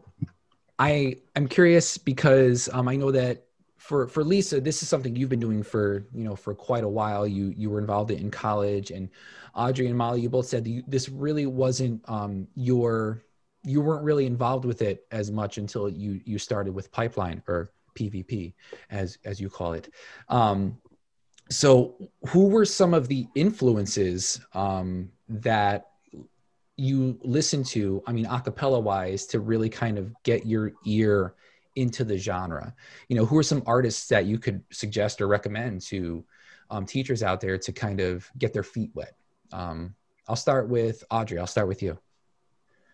I 0.79 1.17
I'm 1.35 1.49
curious 1.49 1.99
because 1.99 2.69
um, 2.73 2.87
I 2.87 2.95
know 2.95 3.11
that 3.11 3.43
for 3.77 4.07
for 4.07 4.23
Lisa, 4.23 4.61
this 4.61 4.81
is 4.81 4.89
something 4.89 5.17
you've 5.17 5.29
been 5.29 5.41
doing 5.41 5.65
for 5.65 6.07
you 6.15 6.23
know 6.23 6.37
for 6.37 6.55
quite 6.55 6.85
a 6.85 6.89
while. 6.89 7.27
You 7.27 7.53
you 7.57 7.71
were 7.71 7.81
involved 7.81 8.13
in 8.13 8.31
college, 8.31 8.93
and 8.93 9.09
Audrey 9.53 9.89
and 9.89 9.99
Molly, 9.99 10.21
you 10.21 10.29
both 10.29 10.47
said 10.47 10.65
you, 10.65 10.85
this 10.87 11.09
really 11.09 11.47
wasn't 11.47 12.09
um, 12.09 12.47
your 12.55 13.25
you 13.63 13.81
weren't 13.81 14.05
really 14.05 14.27
involved 14.27 14.65
with 14.65 14.83
it 14.83 15.07
as 15.11 15.31
much 15.31 15.59
until 15.59 15.89
you 15.89 16.21
you 16.25 16.39
started 16.39 16.75
with 16.75 16.91
Pipeline 16.93 17.43
or 17.47 17.71
PVP, 17.95 18.55
as 18.91 19.19
as 19.25 19.41
you 19.41 19.49
call 19.49 19.73
it. 19.75 19.93
Um, 20.29 20.79
so, 21.51 21.97
who 22.29 22.49
were 22.49 22.65
some 22.65 22.95
of 22.95 23.09
the 23.09 23.27
influences 23.35 24.41
um, 24.55 25.11
that 25.29 25.89
you 26.77 27.19
listen 27.23 27.65
to, 27.65 28.03
I 28.07 28.13
mean, 28.13 28.25
acapella 28.27 28.81
wise, 28.81 29.27
to 29.27 29.41
really 29.41 29.69
kind 29.69 29.99
of 29.99 30.15
get 30.23 30.47
your 30.47 30.73
ear 30.87 31.35
into 31.75 32.05
the 32.05 32.17
genre? 32.17 32.73
You 33.09 33.17
know, 33.17 33.27
who 33.27 33.37
are 33.37 33.43
some 33.43 33.65
artists 33.67 34.09
that 34.09 34.27
you 34.27 34.39
could 34.39 34.63
suggest 34.71 35.21
or 35.21 35.27
recommend 35.27 35.83
to 35.83 36.25
um, 36.71 36.87
teachers 36.87 37.23
out 37.23 37.41
there 37.41 37.59
to 37.59 37.73
kind 37.73 38.01
of 38.01 38.31
get 38.39 38.53
their 38.53 38.63
feet 38.63 38.93
wet? 38.95 39.15
Um, 39.53 39.95
I'll 40.29 40.37
start 40.37 40.69
with 40.69 41.03
Audrey. 41.11 41.41
I'll 41.41 41.49
start 41.49 41.67
with 41.67 41.83
you. 41.83 41.99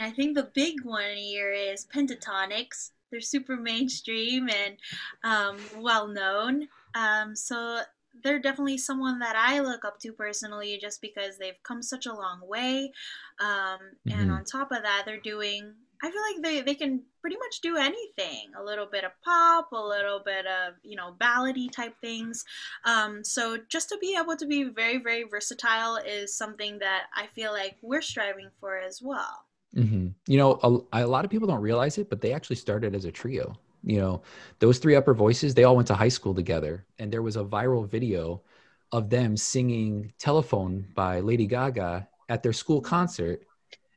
I 0.01 0.11
think 0.11 0.37
the 0.37 0.51
big 0.55 0.85
one 0.85 1.17
here 1.17 1.53
is 1.53 1.87
Pentatonix. 1.87 2.91
They're 3.11 3.21
super 3.21 3.57
mainstream 3.57 4.49
and 4.51 4.77
um, 5.25 5.69
well 5.75 6.09
known. 6.09 6.69
Um, 6.95 7.35
so 7.35 7.81
they're 8.23 8.39
definitely 8.39 8.79
someone 8.79 9.19
that 9.21 9.37
I 9.37 9.61
look 9.61 9.85
up 9.85 9.99
to 10.01 10.13
personally 10.13 10.79
just 10.81 11.01
because 11.01 11.39
they've 11.39 11.63
come 11.63 11.83
such 11.83 12.07
a 12.07 12.15
long 12.15 12.41
way. 12.47 12.93
Um, 13.41 13.79
And 14.11 14.31
Mhm. 14.31 14.31
on 14.31 14.45
top 14.45 14.71
of 14.73 14.83
that, 14.83 15.05
they're 15.07 15.21
doing, 15.21 15.75
I 16.03 16.11
feel 16.11 16.23
like 16.33 16.43
they, 16.43 16.61
they 16.63 16.75
can 16.75 17.03
pretty 17.21 17.37
much 17.37 17.61
do 17.63 17.77
anything 17.77 18.53
a 18.59 18.63
little 18.65 18.87
bit 18.87 19.05
of 19.05 19.13
pop, 19.25 19.73
a 19.73 19.77
little 19.81 20.21
bit 20.25 20.47
of, 20.47 20.75
you 20.83 20.97
know, 20.97 21.15
ballady 21.19 21.71
type 21.73 21.95
things. 22.03 22.45
Um, 22.85 23.25
so 23.25 23.59
just 23.69 23.89
to 23.91 23.99
be 23.99 24.17
able 24.19 24.37
to 24.37 24.47
be 24.47 24.65
very, 24.65 24.99
very 24.99 25.25
versatile 25.25 25.97
is 25.97 26.37
something 26.37 26.79
that 26.81 27.05
I 27.15 27.29
feel 27.29 27.53
like 27.53 27.79
we're 27.83 28.03
striving 28.03 28.51
for 28.61 28.79
as 28.79 29.01
well. 29.03 29.46
Hmm 29.77 30.09
You 30.27 30.39
know, 30.39 30.87
a, 30.93 31.03
a 31.05 31.07
lot 31.07 31.25
of 31.25 31.31
people 31.31 31.47
don't 31.47 31.61
realize 31.61 31.99
it, 31.99 32.09
but 32.09 32.21
they 32.21 32.33
actually 32.33 32.57
started 32.57 32.95
as 32.95 33.05
a 33.05 33.13
trio. 33.13 33.55
You 33.85 34.01
know, 34.01 34.23
those 34.59 34.79
three 34.79 34.97
upper 34.97 35.15
voices, 35.15 35.55
they 35.55 35.65
all 35.65 35.77
went 35.77 35.89
to 35.89 35.95
high 35.95 36.09
school 36.09 36.35
together. 36.35 36.85
And 36.99 37.13
there 37.13 37.23
was 37.23 37.37
a 37.37 37.45
viral 37.45 37.89
video 37.89 38.43
of 38.91 39.11
them 39.11 39.37
singing 39.37 40.13
Telephone 40.19 40.87
by 40.95 41.21
Lady 41.21 41.47
Gaga 41.47 42.09
at 42.29 42.43
their 42.43 42.53
school 42.53 42.81
concert. 42.81 43.43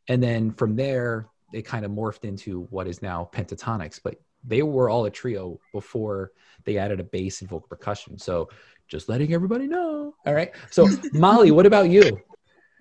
And 0.08 0.22
then 0.22 0.52
from 0.52 0.76
there, 0.76 1.28
they 1.54 1.62
kind 1.62 1.86
of 1.86 1.92
morphed 1.92 2.24
into 2.24 2.64
what 2.70 2.88
is 2.88 3.02
now 3.02 3.30
Pentatonix. 3.32 4.00
But 4.04 4.20
they 4.44 4.62
were 4.64 4.90
all 4.90 5.06
a 5.06 5.10
trio 5.10 5.60
before 5.74 6.32
they 6.66 6.78
added 6.78 7.00
a 7.00 7.04
bass 7.04 7.42
and 7.42 7.50
vocal 7.50 7.68
percussion. 7.68 8.18
So 8.20 8.50
just 8.88 9.10
letting 9.10 9.34
everybody 9.34 9.68
know. 9.68 10.14
All 10.26 10.34
right. 10.34 10.52
So, 10.72 10.88
Molly, 11.14 11.52
what 11.52 11.66
about 11.66 11.90
you? 11.90 12.22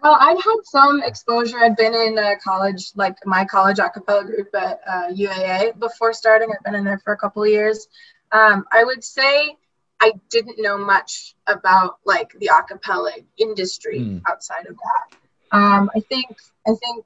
Well, 0.03 0.17
I'd 0.21 0.37
had 0.37 0.57
some 0.65 1.03
exposure. 1.03 1.59
I'd 1.59 1.77
been 1.77 1.95
in 1.95 2.19
a 2.19 2.37
college, 2.37 2.93
like 2.95 3.17
my 3.25 3.45
college 3.45 3.79
a 3.81 3.91
cappella 3.91 4.25
group 4.25 4.55
at 4.55 4.81
uh, 4.87 5.09
UAA 5.09 5.79
before 5.79 6.13
starting. 6.13 6.51
I've 6.53 6.63
been 6.65 6.75
in 6.77 6.85
there 6.85 6.99
for 6.99 7.13
a 7.13 7.17
couple 7.17 7.43
of 7.43 7.49
years. 7.49 7.89
Um, 8.31 8.65
I 8.73 8.85
would 8.85 9.03
say 9.03 9.57
I 10.01 10.13
didn't 10.31 10.61
know 10.61 10.79
much 10.79 11.35
about 11.47 11.99
like 12.05 12.31
the 12.39 12.47
a 12.47 12.63
cappella 12.63 13.13
industry 13.37 13.99
Hmm. 13.99 14.19
outside 14.29 14.67
of 14.67 14.77
that. 14.77 15.17
Um, 15.57 15.91
I 15.97 16.01
think 16.01 16.37
I 16.67 16.75
think 16.75 17.05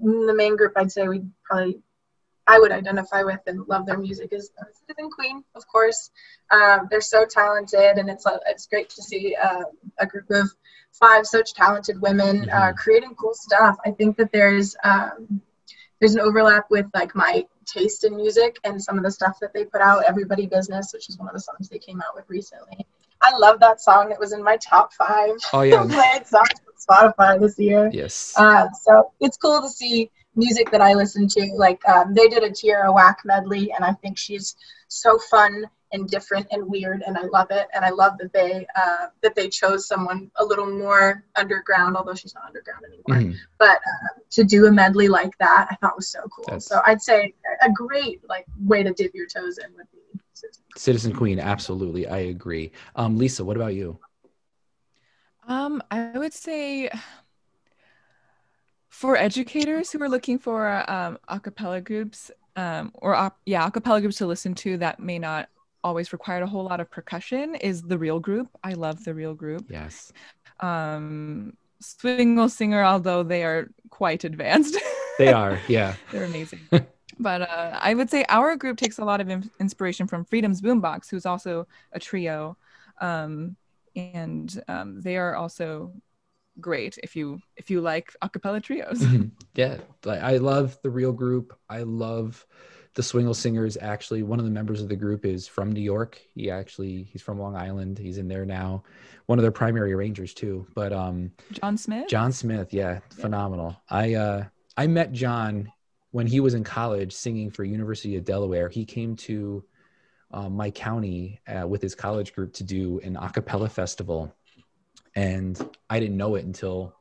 the 0.00 0.34
main 0.34 0.56
group 0.56 0.72
I'd 0.76 0.90
say 0.90 1.06
we 1.06 1.22
probably 1.44 1.80
I 2.46 2.58
would 2.58 2.72
identify 2.72 3.22
with 3.22 3.40
and 3.46 3.66
love 3.68 3.86
their 3.86 3.98
music 3.98 4.30
is 4.32 4.50
Citizen 4.86 5.10
Queen, 5.10 5.44
of 5.54 5.66
course. 5.68 6.10
Um, 6.50 6.88
they're 6.90 7.00
so 7.00 7.24
talented, 7.24 7.98
and 7.98 8.08
it's 8.10 8.26
uh, 8.26 8.38
it's 8.46 8.66
great 8.66 8.88
to 8.90 9.02
see 9.02 9.36
uh, 9.40 9.62
a 9.98 10.06
group 10.06 10.30
of 10.30 10.48
five 10.92 11.26
such 11.26 11.54
talented 11.54 12.00
women 12.00 12.48
uh, 12.50 12.72
Mhm. 12.72 12.76
creating 12.76 13.14
cool 13.14 13.34
stuff. 13.34 13.76
I 13.86 13.92
think 13.92 14.16
that 14.16 14.32
there's 14.32 14.74
um, 14.82 15.40
there's 16.00 16.14
an 16.14 16.20
overlap 16.20 16.66
with 16.70 16.86
like 16.94 17.14
my 17.14 17.46
taste 17.66 18.02
in 18.04 18.16
music 18.16 18.58
and 18.64 18.82
some 18.82 18.96
of 18.98 19.04
the 19.04 19.10
stuff 19.12 19.38
that 19.40 19.52
they 19.52 19.64
put 19.64 19.80
out. 19.80 20.02
Everybody 20.04 20.46
Business, 20.46 20.92
which 20.92 21.08
is 21.08 21.18
one 21.18 21.28
of 21.28 21.34
the 21.34 21.40
songs 21.40 21.68
they 21.68 21.78
came 21.78 22.00
out 22.00 22.16
with 22.16 22.24
recently. 22.28 22.84
I 23.22 23.36
love 23.36 23.60
that 23.60 23.80
song. 23.82 24.10
It 24.10 24.18
was 24.18 24.32
in 24.32 24.42
my 24.42 24.56
top 24.56 24.92
five 24.94 25.32
Oh, 25.52 25.60
yeah. 25.62 25.82
played 25.88 26.26
songs 26.26 26.48
on 26.90 27.12
Spotify 27.12 27.38
this 27.38 27.58
year. 27.58 27.90
Yes. 27.92 28.32
Uh, 28.36 28.66
so 28.82 29.12
it's 29.20 29.36
cool 29.36 29.60
to 29.60 29.68
see 29.68 30.10
music 30.44 30.70
that 30.72 30.80
I 30.80 30.92
listen 31.02 31.28
to. 31.36 31.42
Like 31.66 31.80
um, 31.88 32.14
they 32.14 32.28
did 32.34 32.42
a 32.42 32.50
Tierra 32.60 32.90
Whack 32.92 33.18
medley, 33.24 33.64
and 33.72 33.84
I 33.84 33.92
think 34.00 34.18
she's 34.18 34.56
so 34.88 35.18
fun 35.30 35.52
and 35.92 36.08
different 36.08 36.46
and 36.52 36.62
weird, 36.74 37.02
and 37.06 37.18
I 37.18 37.22
love 37.36 37.48
it. 37.50 37.66
And 37.74 37.84
I 37.84 37.90
love 37.90 38.12
that 38.20 38.32
they 38.32 38.66
uh, 38.82 39.06
that 39.22 39.34
they 39.34 39.48
chose 39.48 39.80
someone 39.92 40.30
a 40.36 40.44
little 40.50 40.70
more 40.84 41.24
underground, 41.42 41.96
although 41.96 42.14
she's 42.14 42.34
not 42.34 42.44
underground 42.50 42.82
anymore. 42.90 43.32
Mhm. 43.32 43.36
But 43.58 43.78
uh, 43.92 44.10
to 44.36 44.44
do 44.44 44.66
a 44.66 44.72
medley 44.72 45.08
like 45.08 45.36
that, 45.38 45.68
I 45.70 45.74
thought 45.76 45.96
was 45.96 46.08
so 46.08 46.22
cool. 46.34 46.44
That's- 46.46 46.66
so 46.66 46.80
I'd 46.86 47.02
say 47.02 47.34
a 47.62 47.70
great 47.70 48.16
like 48.28 48.46
way 48.72 48.82
to 48.82 48.92
dip 48.92 49.12
your 49.14 49.26
toes 49.26 49.58
in 49.58 49.68
would 49.76 49.90
be 49.92 49.98
Citizen 50.32 50.62
Citizen 50.76 51.12
Queen, 51.20 51.38
absolutely. 51.54 52.06
I 52.08 52.20
agree. 52.34 52.72
Um, 52.96 53.18
Lisa, 53.18 53.44
what 53.44 53.56
about 53.56 53.74
you? 53.74 53.98
Um, 55.48 55.82
I 55.90 56.16
would 56.16 56.32
say 56.32 56.88
for 58.90 59.16
educators 59.16 59.90
who 59.90 60.02
are 60.02 60.08
looking 60.08 60.38
for 60.38 60.88
um, 60.90 61.18
a 61.28 61.40
cappella 61.40 61.80
groups 61.80 62.30
um, 62.56 62.90
or 62.94 63.14
op- 63.14 63.40
yeah, 63.46 63.66
a 63.66 63.70
cappella 63.70 64.00
groups 64.00 64.16
to 64.18 64.26
listen 64.26 64.54
to 64.56 64.76
that 64.78 65.00
may 65.00 65.18
not 65.18 65.48
always 65.82 66.12
require 66.12 66.42
a 66.42 66.46
whole 66.46 66.64
lot 66.64 66.80
of 66.80 66.90
percussion 66.90 67.54
is 67.54 67.82
the 67.82 67.96
real 67.96 68.20
group. 68.20 68.48
I 68.62 68.74
love 68.74 69.02
the 69.04 69.14
real 69.14 69.32
group. 69.32 69.64
Yes. 69.70 70.12
Um, 70.58 71.56
Swingle 71.80 72.50
Singer, 72.50 72.84
although 72.84 73.22
they 73.22 73.44
are 73.44 73.70
quite 73.88 74.24
advanced. 74.24 74.76
They 75.18 75.34
are, 75.34 75.60
yeah. 75.68 75.96
They're 76.10 76.24
amazing. 76.24 76.60
but 77.18 77.42
uh, 77.42 77.78
I 77.78 77.92
would 77.92 78.08
say 78.08 78.24
our 78.30 78.56
group 78.56 78.78
takes 78.78 78.96
a 78.98 79.04
lot 79.04 79.20
of 79.20 79.28
in- 79.28 79.50
inspiration 79.60 80.06
from 80.06 80.24
Freedom's 80.24 80.62
Boombox, 80.62 81.10
who's 81.10 81.26
also 81.26 81.66
a 81.92 82.00
trio. 82.00 82.56
Um, 83.02 83.54
and 83.94 84.62
um, 84.66 84.98
they 85.02 85.18
are 85.18 85.34
also 85.34 85.92
great 86.60 86.98
if 87.02 87.14
you 87.16 87.40
if 87.56 87.70
you 87.70 87.80
like 87.80 88.12
a 88.22 88.28
cappella 88.28 88.60
trios. 88.60 88.98
Mhm. 89.00 89.30
yeah 89.54 89.78
like 90.04 90.22
i 90.22 90.36
love 90.36 90.78
the 90.82 90.90
real 90.90 91.12
group. 91.12 91.56
I 91.68 91.82
love 91.82 92.44
the 92.94 93.02
swingle 93.02 93.34
singers. 93.34 93.76
Actually 93.80 94.22
one 94.24 94.38
of 94.40 94.44
the 94.44 94.50
members 94.50 94.82
of 94.82 94.88
the 94.88 94.96
group 94.96 95.24
is 95.24 95.46
from 95.46 95.70
new 95.72 95.80
york. 95.80 96.20
He 96.34 96.50
actually 96.50 97.04
he's 97.04 97.22
from 97.22 97.38
long 97.38 97.56
island. 97.56 97.98
He's 97.98 98.18
in 98.18 98.26
there 98.28 98.44
now. 98.44 98.82
One 99.26 99.38
of 99.38 99.42
their 99.42 99.52
primary 99.52 99.92
arrangers 99.92 100.34
too. 100.34 100.66
But 100.74 100.92
um 100.92 101.30
John 101.52 101.76
Smith. 101.78 102.08
john 102.08 102.32
smith 102.32 102.72
yeah 102.74 102.98
phenomenal. 103.10 103.76
I 103.88 104.14
uh 104.14 104.44
i 104.76 104.86
met 104.86 105.12
john 105.12 105.72
when 106.10 106.26
he 106.26 106.40
was 106.40 106.54
in 106.54 106.64
college 106.64 107.12
singing 107.12 107.50
for 107.50 107.62
university 107.64 108.16
of 108.16 108.24
delaware. 108.24 108.68
He 108.68 108.84
came 108.84 109.14
to 109.16 109.64
uh, 110.32 110.48
my 110.48 110.70
county 110.70 111.40
uh, 111.48 111.66
with 111.66 111.82
his 111.82 111.94
college 111.94 112.32
group 112.34 112.52
to 112.54 112.64
do 112.64 113.00
an 113.04 113.16
a 113.16 113.30
cappella 113.30 113.68
festival 113.68 114.34
and 115.14 115.76
i 115.88 115.98
didn't 115.98 116.16
know 116.16 116.34
it 116.34 116.44
until 116.44 116.94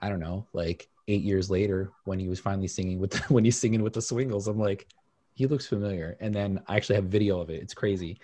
I 0.00 0.08
don't 0.08 0.20
know, 0.20 0.46
like 0.52 0.88
eight 1.08 1.22
years 1.22 1.50
later 1.50 1.92
when 2.04 2.18
he 2.18 2.28
was 2.28 2.40
finally 2.40 2.68
singing 2.68 2.98
with 2.98 3.14
when 3.30 3.44
he's 3.44 3.58
singing 3.58 3.82
with 3.82 3.92
the 3.92 4.02
Swingles. 4.02 4.48
I'm 4.48 4.58
like, 4.58 4.86
he 5.34 5.46
looks 5.46 5.66
familiar. 5.66 6.16
And 6.20 6.34
then 6.34 6.62
I 6.66 6.76
actually 6.76 6.96
have 6.96 7.04
video 7.04 7.40
of 7.40 7.50
it. 7.50 7.62
It's 7.62 7.74
crazy. 7.74 8.18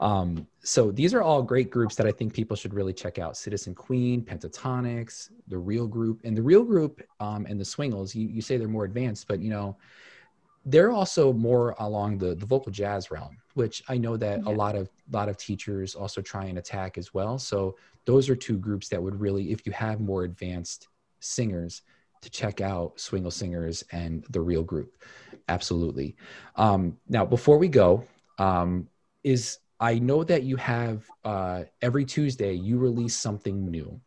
Um, 0.00 0.46
so 0.62 0.90
these 0.90 1.12
are 1.12 1.22
all 1.22 1.42
great 1.42 1.70
groups 1.70 1.94
that 1.96 2.06
I 2.06 2.12
think 2.12 2.32
people 2.32 2.56
should 2.56 2.72
really 2.72 2.94
check 2.94 3.18
out. 3.18 3.36
Citizen 3.36 3.74
Queen, 3.74 4.22
Pentatonix, 4.22 5.30
the 5.46 5.58
Real 5.58 5.86
Group, 5.86 6.20
and 6.24 6.36
the 6.36 6.42
Real 6.42 6.64
Group 6.64 7.02
um, 7.20 7.44
and 7.46 7.60
the 7.60 7.64
Swingles. 7.64 8.14
You, 8.14 8.28
you 8.28 8.40
say 8.40 8.56
they're 8.56 8.66
more 8.66 8.86
advanced, 8.86 9.28
but 9.28 9.40
you 9.40 9.50
know, 9.50 9.76
they're 10.64 10.90
also 10.90 11.32
more 11.32 11.74
along 11.78 12.18
the, 12.18 12.34
the 12.34 12.46
vocal 12.46 12.72
jazz 12.72 13.10
realm, 13.10 13.36
which 13.54 13.82
I 13.88 13.98
know 13.98 14.16
that 14.16 14.40
a 14.46 14.50
lot 14.50 14.74
of 14.74 14.88
lot 15.10 15.28
of 15.28 15.36
teachers 15.36 15.94
also 15.94 16.20
try 16.22 16.46
and 16.46 16.58
attack 16.58 16.96
as 16.96 17.12
well. 17.12 17.38
So 17.38 17.76
those 18.06 18.28
are 18.28 18.36
two 18.36 18.58
groups 18.58 18.88
that 18.88 19.02
would 19.02 19.18
really, 19.20 19.52
if 19.52 19.66
you 19.66 19.72
have 19.72 20.00
more 20.00 20.24
advanced 20.24 20.88
singers, 21.20 21.82
to 22.22 22.30
check 22.30 22.62
out 22.62 22.98
Swingle 22.98 23.30
Singers 23.30 23.84
and 23.92 24.24
the 24.30 24.40
Real 24.40 24.62
Group. 24.62 24.96
Absolutely. 25.48 26.16
Um, 26.56 26.96
now, 27.08 27.24
before 27.26 27.58
we 27.58 27.68
go, 27.68 28.06
um, 28.38 28.88
is 29.22 29.58
I 29.78 29.98
know 29.98 30.24
that 30.24 30.42
you 30.44 30.56
have 30.56 31.04
uh, 31.24 31.64
every 31.82 32.06
Tuesday 32.06 32.54
you 32.54 32.78
release 32.78 33.14
something 33.14 33.70
new, 33.70 34.00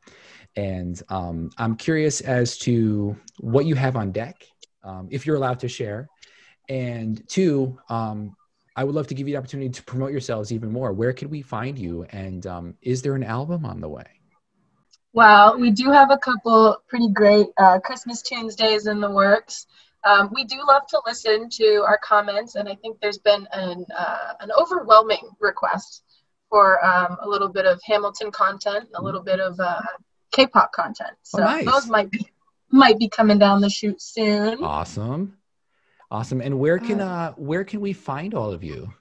and 0.56 1.02
um, 1.10 1.52
I'm 1.60 1.76
curious 1.76 2.22
as 2.22 2.58
to 2.60 3.15
what 3.39 3.67
you 3.67 3.76
have 3.76 3.96
on 3.96 4.12
deck, 4.12 4.48
um, 4.84 5.08
if 5.12 5.28
you're 5.28 5.36
allowed 5.36 5.60
to 5.60 5.67
share, 5.67 6.10
and 6.69 7.27
two, 7.27 7.77
um, 7.89 8.36
I 8.75 8.84
would 8.84 8.95
love 8.95 9.08
to 9.08 9.15
give 9.15 9.27
you 9.27 9.34
the 9.34 9.38
opportunity 9.38 9.69
to 9.69 9.84
promote 9.84 10.12
yourselves 10.12 10.51
even 10.51 10.71
more. 10.71 10.93
Where 10.93 11.13
can 11.13 11.30
we 11.30 11.41
find 11.41 11.77
you, 11.77 12.06
and 12.12 12.45
um, 12.45 12.75
is 12.82 13.01
there 13.01 13.15
an 13.15 13.23
album 13.23 13.65
on 13.65 13.82
the 13.82 13.89
way? 13.89 14.06
Well, 15.13 15.60
we 15.60 15.71
do 15.71 15.91
have 15.91 16.12
a 16.12 16.17
couple 16.17 16.77
pretty 16.88 17.10
great 17.10 17.47
uh, 17.58 17.80
Christmas 17.80 18.21
Tuesdays 18.21 18.86
in 18.88 18.99
the 18.99 19.10
works. 19.10 19.65
Um, 20.03 20.30
we 20.34 20.43
do 20.43 20.58
love 20.67 20.84
to 20.89 21.01
listen 21.08 21.49
to 21.49 21.84
our 21.88 21.99
comments, 22.03 22.56
and 22.56 22.69
I 22.69 22.75
think 22.75 22.99
there's 23.01 23.17
been 23.17 23.47
an, 23.51 23.86
uh, 23.97 24.34
an 24.41 24.51
overwhelming 24.51 25.27
request 25.39 26.03
for 26.49 26.84
um, 26.86 27.17
a 27.21 27.27
little 27.27 27.49
bit 27.49 27.65
of 27.65 27.82
Hamilton 27.84 28.32
content, 28.32 28.89
a 28.95 29.01
little 29.01 29.21
bit 29.21 29.39
of 29.39 29.60
uh, 29.60 29.82
K-pop 30.34 30.71
content. 30.71 31.12
Oh, 31.12 31.23
So 31.23 31.39
nice. 31.39 31.65
those 31.65 31.88
might 31.89 32.12
be 32.12 32.27
might 32.69 32.99
be 32.99 33.08
coming 33.08 33.39
down 33.39 33.62
the 33.62 33.69
chute 33.69 34.01
soon. 34.01 34.62
Awesome, 34.63 35.38
awesome. 36.12 36.41
And 36.41 36.60
where 36.60 36.80
can 36.80 37.02
Uh, 37.02 37.06
uh, 37.06 37.34
where 37.34 37.63
can 37.63 37.82
we 37.82 37.93
find 37.93 38.34
all 38.34 38.52
of 38.52 38.63
you? 38.63 38.93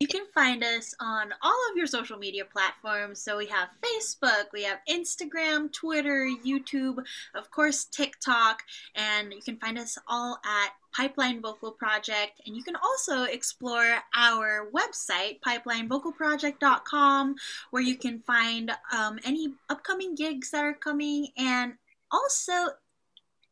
You 0.00 0.06
can 0.06 0.26
find 0.32 0.62
us 0.62 0.94
on 1.00 1.34
all 1.42 1.58
of 1.70 1.76
your 1.76 1.88
social 1.88 2.18
media 2.18 2.44
platforms. 2.44 3.20
So 3.20 3.36
we 3.36 3.46
have 3.46 3.70
Facebook, 3.82 4.44
we 4.52 4.62
have 4.62 4.78
Instagram, 4.88 5.72
Twitter, 5.72 6.30
YouTube, 6.46 7.04
of 7.34 7.50
course, 7.50 7.84
TikTok, 7.86 8.62
and 8.94 9.32
you 9.32 9.42
can 9.42 9.56
find 9.56 9.76
us 9.76 9.98
all 10.06 10.38
at 10.44 10.70
Pipeline 10.94 11.42
Vocal 11.42 11.72
Project. 11.72 12.40
And 12.46 12.56
you 12.56 12.62
can 12.62 12.76
also 12.76 13.24
explore 13.24 13.98
our 14.14 14.70
website, 14.70 15.40
pipelinevocalproject.com, 15.40 17.34
where 17.70 17.82
you 17.82 17.96
can 17.96 18.20
find 18.20 18.70
um, 18.92 19.18
any 19.24 19.54
upcoming 19.68 20.14
gigs 20.14 20.52
that 20.52 20.62
are 20.62 20.74
coming 20.74 21.26
and 21.36 21.74
also 22.12 22.68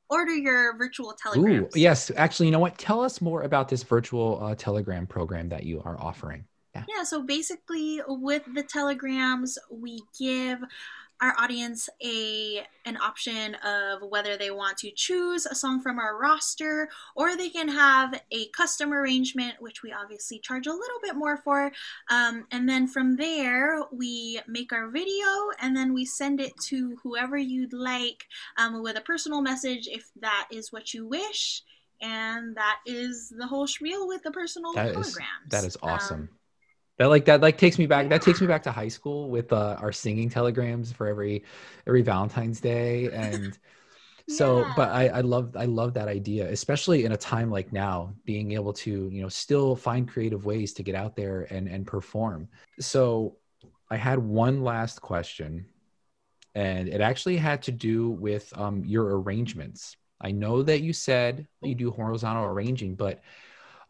order 0.09 0.35
your 0.35 0.77
virtual 0.77 1.11
Ooh, 1.11 1.17
telegrams. 1.23 1.77
yes. 1.77 2.11
Actually, 2.17 2.47
you 2.47 2.53
know 2.53 2.59
what? 2.59 2.79
Tell 2.79 3.03
us 3.03 3.21
more 3.21 3.43
about 3.43 3.69
this 3.69 3.83
virtual 3.83 4.39
uh, 4.43 4.55
Telegram 4.55 5.07
program 5.07 5.49
that 5.49 5.65
you 5.65 5.83
are 5.85 5.99
offering. 6.01 6.45
Yeah, 6.89 7.05
so 7.05 7.23
basically 7.23 8.01
with 8.07 8.43
the 8.55 8.63
telegrams, 8.63 9.59
we 9.71 10.03
give 10.19 10.59
our 11.21 11.35
audience 11.39 11.89
a 12.05 12.67
an 12.85 12.97
option 12.99 13.55
of 13.57 14.03
whether 14.09 14.37
they 14.37 14.51
want 14.51 14.77
to 14.79 14.91
choose 14.95 15.47
a 15.47 15.55
song 15.55 15.81
from 15.81 15.99
our 15.99 16.19
roster 16.19 16.89
or 17.15 17.37
they 17.37 17.49
can 17.49 17.69
have 17.69 18.21
a 18.31 18.49
custom 18.49 18.93
arrangement 18.93 19.55
which 19.61 19.83
we 19.83 19.93
obviously 19.93 20.39
charge 20.39 20.67
a 20.67 20.73
little 20.73 21.01
bit 21.03 21.17
more 21.17 21.37
for 21.39 21.73
um, 22.11 22.47
and 22.51 22.69
then 22.69 22.87
from 22.87 23.17
there 23.17 23.83
we 23.93 24.41
make 24.47 24.73
our 24.73 24.89
video 24.89 25.27
and 25.61 25.77
then 25.77 25.95
we 25.95 26.05
send 26.05 26.41
it 26.41 26.53
to 26.61 26.97
whoever 27.03 27.37
you'd 27.37 27.73
like 27.73 28.25
um, 28.59 28.83
with 28.83 28.97
a 28.97 29.03
personal 29.03 29.41
message 29.41 29.89
if 29.91 30.11
that 30.21 30.49
is 30.53 30.73
what 30.73 30.93
you 30.93 31.07
wish 31.07 31.63
and 32.03 32.55
that 32.57 32.79
is 32.85 33.33
the 33.37 33.47
whole 33.47 33.67
spiel 33.67 34.07
with 34.07 34.23
the 34.23 34.31
personal 34.31 34.73
That 34.75 34.95
is 34.97 35.19
that 35.51 35.65
is 35.65 35.77
Um, 35.83 35.91
awesome. 35.91 36.29
That 36.99 37.07
like 37.07 37.25
that 37.27 37.41
like 37.41 37.59
takes 37.59 37.79
me 37.79 37.87
back. 37.87 38.09
That 38.09 38.23
takes 38.23 38.41
me 38.41 38.47
back 38.47 38.63
to 38.65 38.73
high 38.73 38.89
school 38.89 39.29
with 39.29 39.53
uh, 39.53 39.77
our 39.81 39.93
singing 39.93 40.31
telegrams 40.31 40.93
for 40.93 41.07
every 41.07 41.45
every 41.87 42.03
Valentine's 42.03 42.61
Day 42.61 43.11
and. 43.13 43.59
So, 44.29 44.67
but 44.75 44.91
I, 44.91 45.07
I 45.07 45.21
love 45.21 45.57
I 45.57 45.67
love 45.67 45.95
that 45.95 46.09
idea, 46.09 46.51
especially 46.51 47.05
in 47.05 47.13
a 47.13 47.17
time 47.17 47.49
like 47.49 47.73
now, 47.73 48.13
being 48.25 48.51
able 48.53 48.73
to 48.73 49.09
you 49.09 49.23
know 49.23 49.29
still 49.29 49.77
find 49.77 50.09
creative 50.09 50.45
ways 50.45 50.73
to 50.73 50.83
get 50.83 50.97
out 50.97 51.15
there 51.15 51.47
and 51.49 51.69
and 51.69 51.87
perform. 51.87 52.49
So, 52.81 53.37
I 53.89 53.95
had 53.95 54.19
one 54.19 54.65
last 54.65 55.01
question, 55.01 55.65
and 56.57 56.89
it 56.89 57.01
actually 57.01 57.37
had 57.37 57.63
to 57.63 57.71
do 57.71 58.11
with 58.11 58.53
um, 58.59 58.85
your 58.85 59.21
arrangements. 59.21 59.97
I 60.21 60.33
know 60.33 60.61
that 60.65 60.81
you 60.81 60.93
said 60.93 61.47
you 61.63 61.77
do 61.77 61.93
horizontal 61.93 62.47
arranging, 62.47 62.97
but 62.97 63.23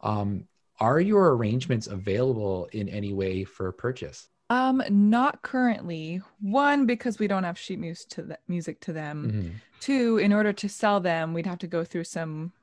um, 0.01 0.43
are 0.79 0.99
your 0.99 1.35
arrangements 1.35 1.87
available 1.87 2.67
in 2.71 2.87
any 2.89 3.13
way 3.13 3.43
for 3.43 3.71
purchase? 3.71 4.27
Um, 4.49 4.81
not 4.89 5.41
currently. 5.41 6.21
One, 6.39 6.85
because 6.85 7.19
we 7.19 7.27
don't 7.27 7.43
have 7.43 7.57
sheet 7.57 7.79
music 7.79 8.09
to 8.11 8.37
music 8.47 8.79
to 8.81 8.93
them. 8.93 9.31
Mhm. 9.31 9.51
Two, 9.81 10.17
in 10.17 10.31
order 10.31 10.53
to 10.53 10.69
sell 10.69 10.99
them, 10.99 11.33
we'd 11.33 11.45
have 11.45 11.59
to 11.59 11.67
go 11.67 11.83
through 11.83 12.05
some 12.05 12.53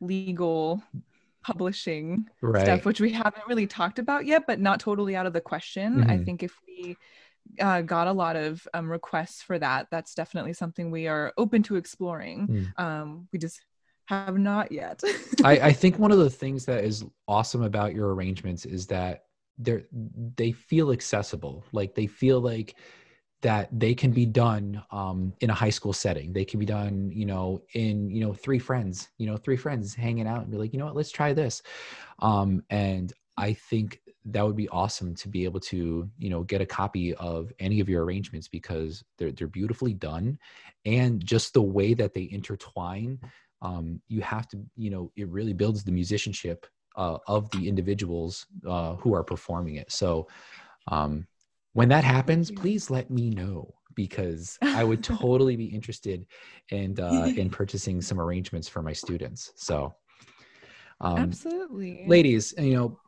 legal 0.00 0.82
publishing 1.42 2.28
Right. 2.40 2.62
stuff, 2.62 2.84
which 2.84 3.00
we 3.00 3.10
haven't 3.12 3.46
really 3.48 3.66
talked 3.66 3.98
about 3.98 4.26
yet, 4.26 4.46
but 4.46 4.60
not 4.60 4.78
totally 4.80 5.16
out 5.16 5.26
of 5.26 5.32
the 5.32 5.40
question. 5.40 6.02
I 6.08 6.18
Mhm. 6.18 6.24
think 6.24 6.42
if 6.42 6.56
we 6.66 6.96
uh, 7.60 7.82
got 7.82 8.06
a 8.06 8.12
lot 8.12 8.36
of 8.36 8.68
um, 8.72 8.88
requests 8.88 9.42
for 9.42 9.58
that, 9.58 9.88
that's 9.90 10.14
definitely 10.14 10.52
something 10.52 10.92
we 10.92 11.08
are 11.08 11.32
open 11.36 11.60
to 11.64 11.74
exploring. 11.74 12.46
Mm. 12.46 12.78
Um, 12.80 13.28
we 13.32 13.38
just 13.40 13.64
have 14.12 14.38
not 14.38 14.72
yet. 14.72 15.02
I, 15.44 15.52
I 15.52 15.72
think 15.80 15.98
one 15.98 16.12
of 16.12 16.18
the 16.18 16.30
things 16.30 16.64
that 16.66 16.84
is 16.84 17.04
awesome 17.28 17.62
about 17.62 17.94
your 17.94 18.14
arrangements 18.14 18.64
is 18.64 18.86
that 18.88 19.24
they're 19.58 19.84
they 20.36 20.52
feel 20.52 20.92
accessible. 20.92 21.64
Like 21.72 21.94
they 21.94 22.06
feel 22.06 22.40
like 22.40 22.76
that 23.42 23.68
they 23.72 23.92
can 23.92 24.12
be 24.12 24.24
done 24.24 24.82
um, 24.92 25.32
in 25.40 25.50
a 25.50 25.54
high 25.54 25.70
school 25.70 25.92
setting. 25.92 26.32
They 26.32 26.44
can 26.44 26.60
be 26.60 26.66
done, 26.66 27.10
you 27.12 27.26
know, 27.26 27.62
in 27.74 28.10
you 28.10 28.24
know 28.24 28.32
three 28.32 28.58
friends, 28.58 29.08
you 29.18 29.26
know, 29.26 29.36
three 29.36 29.56
friends 29.56 29.94
hanging 29.94 30.26
out 30.26 30.42
and 30.42 30.50
be 30.50 30.56
like, 30.56 30.72
you 30.72 30.78
know 30.78 30.86
what, 30.86 30.96
let's 30.96 31.10
try 31.10 31.32
this. 31.32 31.62
Um, 32.20 32.62
and 32.70 33.12
I 33.36 33.54
think 33.54 34.00
that 34.26 34.46
would 34.46 34.56
be 34.56 34.68
awesome 34.68 35.14
to 35.16 35.28
be 35.28 35.44
able 35.44 35.58
to, 35.58 36.08
you 36.18 36.30
know, 36.30 36.44
get 36.44 36.60
a 36.60 36.66
copy 36.66 37.14
of 37.14 37.52
any 37.58 37.80
of 37.80 37.88
your 37.88 38.04
arrangements 38.04 38.46
because 38.46 39.02
they're 39.18 39.32
they're 39.32 39.48
beautifully 39.48 39.94
done, 39.94 40.38
and 40.84 41.24
just 41.24 41.52
the 41.52 41.62
way 41.62 41.94
that 41.94 42.14
they 42.14 42.28
intertwine 42.30 43.18
um, 43.62 44.00
you 44.08 44.20
have 44.20 44.46
to 44.48 44.58
you 44.76 44.90
know 44.90 45.10
it 45.16 45.28
really 45.28 45.54
builds 45.54 45.84
the 45.84 45.92
musicianship 45.92 46.66
uh, 46.96 47.18
of 47.26 47.50
the 47.52 47.68
individuals 47.68 48.46
uh, 48.68 48.96
who 48.96 49.14
are 49.14 49.24
performing 49.24 49.76
it. 49.76 49.90
So 49.90 50.28
um, 50.88 51.26
when 51.72 51.88
that 51.88 52.04
happens 52.04 52.50
please 52.50 52.90
let 52.90 53.10
me 53.10 53.30
know 53.30 53.74
because 53.94 54.58
i 54.62 54.84
would 54.84 55.02
totally 55.20 55.56
be 55.56 55.66
interested 55.66 56.26
in 56.70 56.98
uh, 57.00 57.30
in 57.36 57.48
purchasing 57.48 58.02
some 58.02 58.20
arrangements 58.20 58.68
for 58.68 58.82
my 58.82 58.92
students. 58.92 59.52
So 59.56 59.94
um, 61.00 61.18
Absolutely. 61.18 62.04
ladies 62.06 62.54
you 62.58 62.74
know 62.74 62.98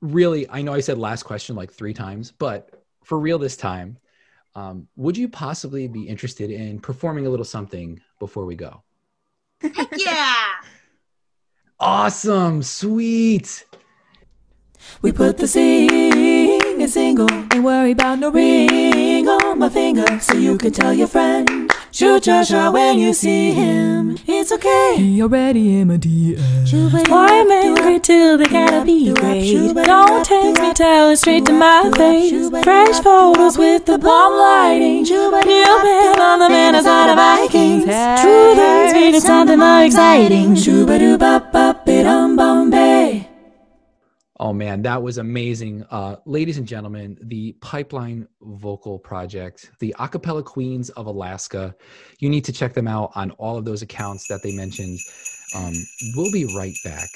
really 0.00 0.48
i 0.50 0.60
know 0.60 0.72
i 0.72 0.80
said 0.80 0.98
last 0.98 1.22
question 1.22 1.54
like 1.56 1.72
three 1.72 1.94
times 1.94 2.32
but 2.32 2.84
for 3.04 3.18
real 3.18 3.38
this 3.38 3.56
time 3.56 3.98
um, 4.54 4.86
would 4.96 5.16
you 5.16 5.28
possibly 5.28 5.88
be 5.88 6.02
interested 6.02 6.50
in 6.50 6.78
performing 6.78 7.26
a 7.26 7.30
little 7.30 7.44
something 7.44 7.98
before 8.18 8.44
we 8.44 8.54
go 8.54 8.82
Heck 9.62 9.92
yeah. 9.96 10.46
awesome 11.78 12.62
sweet 12.62 13.64
We 15.00 15.12
put 15.12 15.38
the 15.38 15.46
sing 15.46 16.80
in 16.80 16.88
single. 16.88 17.30
Ain't 17.52 17.62
worry 17.62 17.92
about 17.92 18.18
no 18.18 18.30
ring 18.30 19.28
on 19.28 19.58
my 19.58 19.68
finger. 19.68 20.20
So 20.20 20.34
you 20.34 20.58
can 20.58 20.72
tell 20.72 20.92
your 20.92 21.08
friend. 21.08 21.61
Shoot 21.92 22.26
your 22.26 22.42
shot 22.42 22.72
when 22.72 22.98
you 22.98 23.12
see 23.12 23.52
him. 23.52 24.16
It's 24.26 24.50
okay. 24.50 24.94
He 24.96 25.22
already 25.22 25.76
in 25.78 25.88
my 25.88 25.98
DM. 25.98 26.40
I'm 27.12 27.50
angry 27.50 28.00
till 28.00 28.38
they 28.38 28.46
gotta 28.46 28.82
be 28.82 29.12
great. 29.12 29.74
Don't 29.74 30.24
text 30.24 30.62
me, 30.62 30.72
tell 30.72 31.10
it 31.10 31.18
straight 31.18 31.44
to 31.44 31.52
my 31.52 31.90
face. 31.94 32.48
Fresh 32.64 33.00
photos 33.00 33.58
with 33.58 33.84
the 33.84 33.98
bomb 33.98 34.38
lighting. 34.38 35.02
New 35.02 35.30
man 35.30 36.18
on 36.18 36.38
the 36.38 36.48
man 36.48 36.82
side 36.82 37.10
of 37.10 37.16
Vikings. 37.16 37.84
True 38.22 38.54
things 38.54 38.94
needed 38.94 39.20
something 39.20 39.58
more 39.58 39.84
exciting. 39.84 40.54
Shooba 40.54 40.98
doo 40.98 41.18
bop 41.18 41.52
bop 41.52 41.86
it 41.86 42.06
um 42.06 42.36
Bombay. 42.36 43.31
Oh 44.44 44.52
man, 44.52 44.82
that 44.82 45.00
was 45.00 45.18
amazing. 45.18 45.84
Uh, 45.88 46.16
ladies 46.24 46.58
and 46.58 46.66
gentlemen, 46.66 47.16
the 47.22 47.52
Pipeline 47.60 48.26
Vocal 48.40 48.98
Project, 48.98 49.70
the 49.78 49.94
A 50.00 50.08
Cappella 50.08 50.42
Queens 50.42 50.90
of 50.90 51.06
Alaska. 51.06 51.76
You 52.18 52.28
need 52.28 52.44
to 52.46 52.52
check 52.52 52.72
them 52.72 52.88
out 52.88 53.12
on 53.14 53.30
all 53.38 53.56
of 53.56 53.64
those 53.64 53.82
accounts 53.82 54.26
that 54.26 54.42
they 54.42 54.56
mentioned. 54.56 54.98
Um, 55.54 55.72
we'll 56.16 56.32
be 56.32 56.52
right 56.56 56.74
back. 56.82 57.08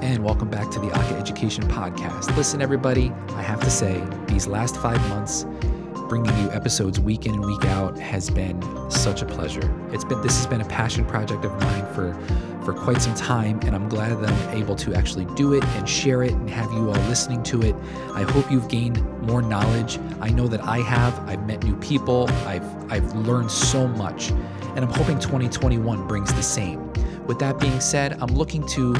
And 0.00 0.22
welcome 0.22 0.50
back 0.50 0.70
to 0.70 0.78
the 0.78 0.92
Aca-Education 0.92 1.64
Podcast. 1.64 2.36
Listen, 2.36 2.62
everybody, 2.62 3.10
I 3.30 3.42
have 3.42 3.58
to 3.58 3.70
say, 3.70 4.00
these 4.28 4.46
last 4.46 4.76
five 4.76 5.00
months, 5.08 5.46
bringing 6.08 6.36
you 6.38 6.50
episodes 6.52 6.98
week 6.98 7.26
in 7.26 7.34
and 7.34 7.44
week 7.44 7.64
out 7.66 7.98
has 7.98 8.30
been 8.30 8.60
such 8.90 9.20
a 9.20 9.26
pleasure. 9.26 9.74
It's 9.92 10.04
been 10.04 10.20
this 10.22 10.36
has 10.36 10.46
been 10.46 10.62
a 10.62 10.64
passion 10.64 11.04
project 11.04 11.44
of 11.44 11.52
mine 11.60 11.86
for 11.94 12.14
for 12.64 12.72
quite 12.72 13.00
some 13.00 13.14
time, 13.14 13.60
and 13.62 13.74
I'm 13.74 13.88
glad 13.88 14.20
that 14.20 14.30
I'm 14.30 14.56
able 14.56 14.74
to 14.76 14.94
actually 14.94 15.26
do 15.34 15.54
it 15.54 15.64
and 15.64 15.88
share 15.88 16.22
it 16.22 16.32
and 16.32 16.48
have 16.50 16.70
you 16.72 16.88
all 16.90 17.00
listening 17.08 17.42
to 17.44 17.62
it. 17.62 17.74
I 18.14 18.22
hope 18.22 18.50
you've 18.50 18.68
gained 18.68 19.02
more 19.22 19.42
knowledge. 19.42 19.98
I 20.20 20.30
know 20.30 20.48
that 20.48 20.62
I 20.62 20.78
have. 20.78 21.18
I've 21.28 21.46
met 21.46 21.62
new 21.62 21.76
people. 21.76 22.28
I've 22.46 22.92
I've 22.92 23.14
learned 23.14 23.50
so 23.50 23.86
much, 23.86 24.30
and 24.30 24.78
I'm 24.78 24.92
hoping 24.92 25.18
2021 25.18 26.06
brings 26.08 26.32
the 26.32 26.42
same. 26.42 26.92
With 27.26 27.38
that 27.40 27.60
being 27.60 27.80
said, 27.80 28.16
I'm 28.22 28.34
looking 28.34 28.66
to 28.68 28.96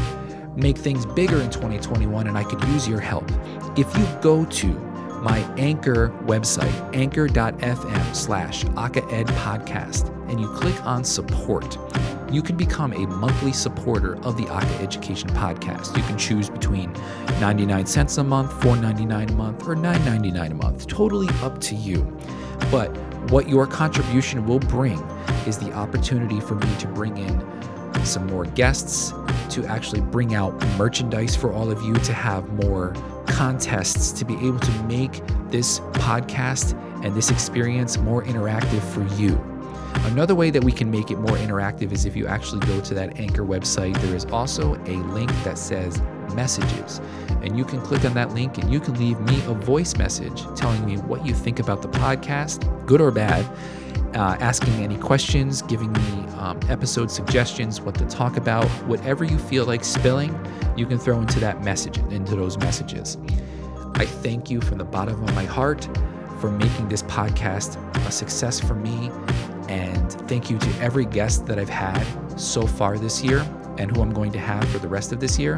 make 0.56 0.76
things 0.76 1.06
bigger 1.06 1.40
in 1.40 1.50
2021 1.50 2.26
and 2.26 2.36
I 2.36 2.42
could 2.42 2.62
use 2.68 2.88
your 2.88 2.98
help. 3.00 3.30
If 3.78 3.96
you 3.96 4.04
go 4.20 4.44
to 4.44 4.87
my 5.22 5.38
Anchor 5.56 6.10
website, 6.24 6.94
anchor.fm 6.94 8.14
slash 8.14 8.64
AcaEd 8.64 9.26
podcast, 9.26 10.08
and 10.28 10.40
you 10.40 10.48
click 10.54 10.84
on 10.84 11.04
support, 11.04 11.78
you 12.30 12.42
can 12.42 12.56
become 12.56 12.92
a 12.92 13.06
monthly 13.06 13.52
supporter 13.52 14.16
of 14.24 14.36
the 14.36 14.46
Aca-Education 14.48 15.30
Podcast. 15.30 15.96
You 15.96 16.02
can 16.02 16.18
choose 16.18 16.50
between 16.50 16.92
99 17.40 17.86
cents 17.86 18.18
a 18.18 18.24
month, 18.24 18.52
4.99 18.60 19.30
a 19.30 19.32
month, 19.32 19.66
or 19.66 19.74
9.99 19.74 20.50
a 20.50 20.54
month. 20.54 20.86
Totally 20.86 21.28
up 21.42 21.58
to 21.62 21.74
you. 21.74 22.04
But 22.70 22.88
what 23.30 23.48
your 23.48 23.66
contribution 23.66 24.46
will 24.46 24.58
bring 24.58 24.98
is 25.46 25.58
the 25.58 25.72
opportunity 25.72 26.40
for 26.40 26.54
me 26.54 26.68
to 26.78 26.86
bring 26.88 27.16
in 27.16 28.04
some 28.04 28.26
more 28.26 28.44
guests, 28.44 29.12
to 29.50 29.64
actually 29.66 30.00
bring 30.00 30.34
out 30.34 30.52
merchandise 30.76 31.34
for 31.34 31.52
all 31.52 31.70
of 31.70 31.82
you, 31.82 31.94
to 31.94 32.12
have 32.12 32.48
more 32.64 32.94
contests, 33.28 34.12
to 34.12 34.24
be 34.24 34.34
able 34.46 34.58
to 34.58 34.82
make 34.84 35.22
this 35.50 35.80
podcast 35.94 36.74
and 37.04 37.14
this 37.14 37.30
experience 37.30 37.98
more 37.98 38.24
interactive 38.24 38.82
for 38.92 39.04
you. 39.16 39.40
Another 40.06 40.34
way 40.34 40.50
that 40.50 40.62
we 40.62 40.72
can 40.72 40.90
make 40.90 41.10
it 41.10 41.18
more 41.18 41.36
interactive 41.36 41.92
is 41.92 42.04
if 42.04 42.16
you 42.16 42.26
actually 42.26 42.60
go 42.66 42.80
to 42.80 42.94
that 42.94 43.18
Anchor 43.18 43.44
website, 43.44 44.00
there 44.00 44.14
is 44.14 44.24
also 44.26 44.74
a 44.74 44.96
link 45.12 45.30
that 45.44 45.58
says 45.58 46.00
messages. 46.34 47.00
And 47.42 47.56
you 47.56 47.64
can 47.64 47.80
click 47.80 48.04
on 48.04 48.14
that 48.14 48.32
link 48.32 48.58
and 48.58 48.72
you 48.72 48.80
can 48.80 48.98
leave 48.98 49.18
me 49.20 49.36
a 49.46 49.54
voice 49.54 49.96
message 49.96 50.44
telling 50.56 50.84
me 50.84 50.96
what 50.96 51.26
you 51.26 51.34
think 51.34 51.58
about 51.58 51.82
the 51.82 51.88
podcast, 51.88 52.86
good 52.86 53.00
or 53.00 53.10
bad, 53.10 53.44
uh, 54.14 54.36
asking 54.40 54.72
any 54.82 54.96
questions, 54.96 55.62
giving 55.62 55.92
me 55.92 56.26
um, 56.38 56.58
episode 56.68 57.10
suggestions, 57.10 57.80
what 57.80 57.94
to 57.96 58.06
talk 58.06 58.36
about, 58.36 58.66
whatever 58.86 59.24
you 59.24 59.38
feel 59.38 59.64
like 59.64 59.84
spilling, 59.84 60.32
you 60.78 60.86
can 60.86 60.98
throw 60.98 61.18
into 61.20 61.40
that 61.40 61.62
message, 61.64 61.98
into 62.10 62.36
those 62.36 62.56
messages. 62.58 63.18
I 63.94 64.06
thank 64.06 64.48
you 64.48 64.60
from 64.60 64.78
the 64.78 64.84
bottom 64.84 65.22
of 65.22 65.34
my 65.34 65.44
heart 65.44 65.88
for 66.40 66.50
making 66.50 66.88
this 66.88 67.02
podcast 67.02 67.76
a 68.06 68.12
success 68.12 68.60
for 68.60 68.74
me. 68.74 69.10
And 69.68 70.12
thank 70.28 70.50
you 70.50 70.58
to 70.58 70.80
every 70.80 71.04
guest 71.04 71.46
that 71.46 71.58
I've 71.58 71.68
had 71.68 72.04
so 72.38 72.66
far 72.66 72.96
this 72.96 73.24
year 73.24 73.40
and 73.76 73.94
who 73.94 74.02
I'm 74.02 74.12
going 74.12 74.32
to 74.32 74.38
have 74.38 74.66
for 74.68 74.78
the 74.78 74.88
rest 74.88 75.12
of 75.12 75.20
this 75.20 75.38
year. 75.38 75.56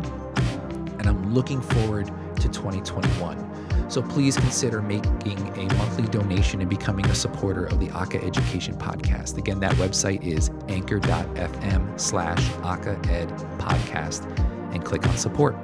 And 0.98 1.06
I'm 1.06 1.34
looking 1.34 1.60
forward 1.60 2.06
to 2.36 2.48
2021. 2.48 3.90
So 3.90 4.00
please 4.02 4.36
consider 4.36 4.80
making 4.80 5.38
a 5.56 5.74
monthly 5.74 6.06
donation 6.08 6.60
and 6.60 6.70
becoming 6.70 7.06
a 7.06 7.14
supporter 7.14 7.66
of 7.66 7.80
the 7.80 7.90
Aca-Education 7.90 8.76
Podcast. 8.76 9.36
Again, 9.36 9.58
that 9.60 9.72
website 9.74 10.24
is 10.24 10.50
anchor.fm 10.68 12.00
slash 12.00 12.50
Aca 12.62 12.98
Ed 13.08 13.28
Podcast 13.58 14.49
and 14.72 14.84
click 14.84 15.06
on 15.06 15.16
support. 15.16 15.56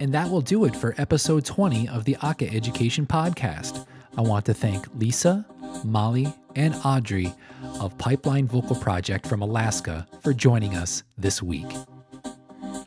And 0.00 0.14
that 0.14 0.30
will 0.30 0.40
do 0.40 0.64
it 0.64 0.74
for 0.74 0.94
episode 0.96 1.44
20 1.44 1.86
of 1.88 2.04
the 2.04 2.16
Aca-Education 2.22 3.06
Podcast. 3.06 3.86
I 4.16 4.22
want 4.22 4.46
to 4.46 4.54
thank 4.54 4.86
Lisa, 4.96 5.44
Molly, 5.84 6.32
and 6.56 6.74
Audrey 6.84 7.32
of 7.78 7.96
Pipeline 7.98 8.46
Vocal 8.46 8.76
Project 8.76 9.26
from 9.26 9.42
Alaska 9.42 10.06
for 10.20 10.32
joining 10.32 10.74
us 10.74 11.02
this 11.18 11.42
week. 11.42 11.66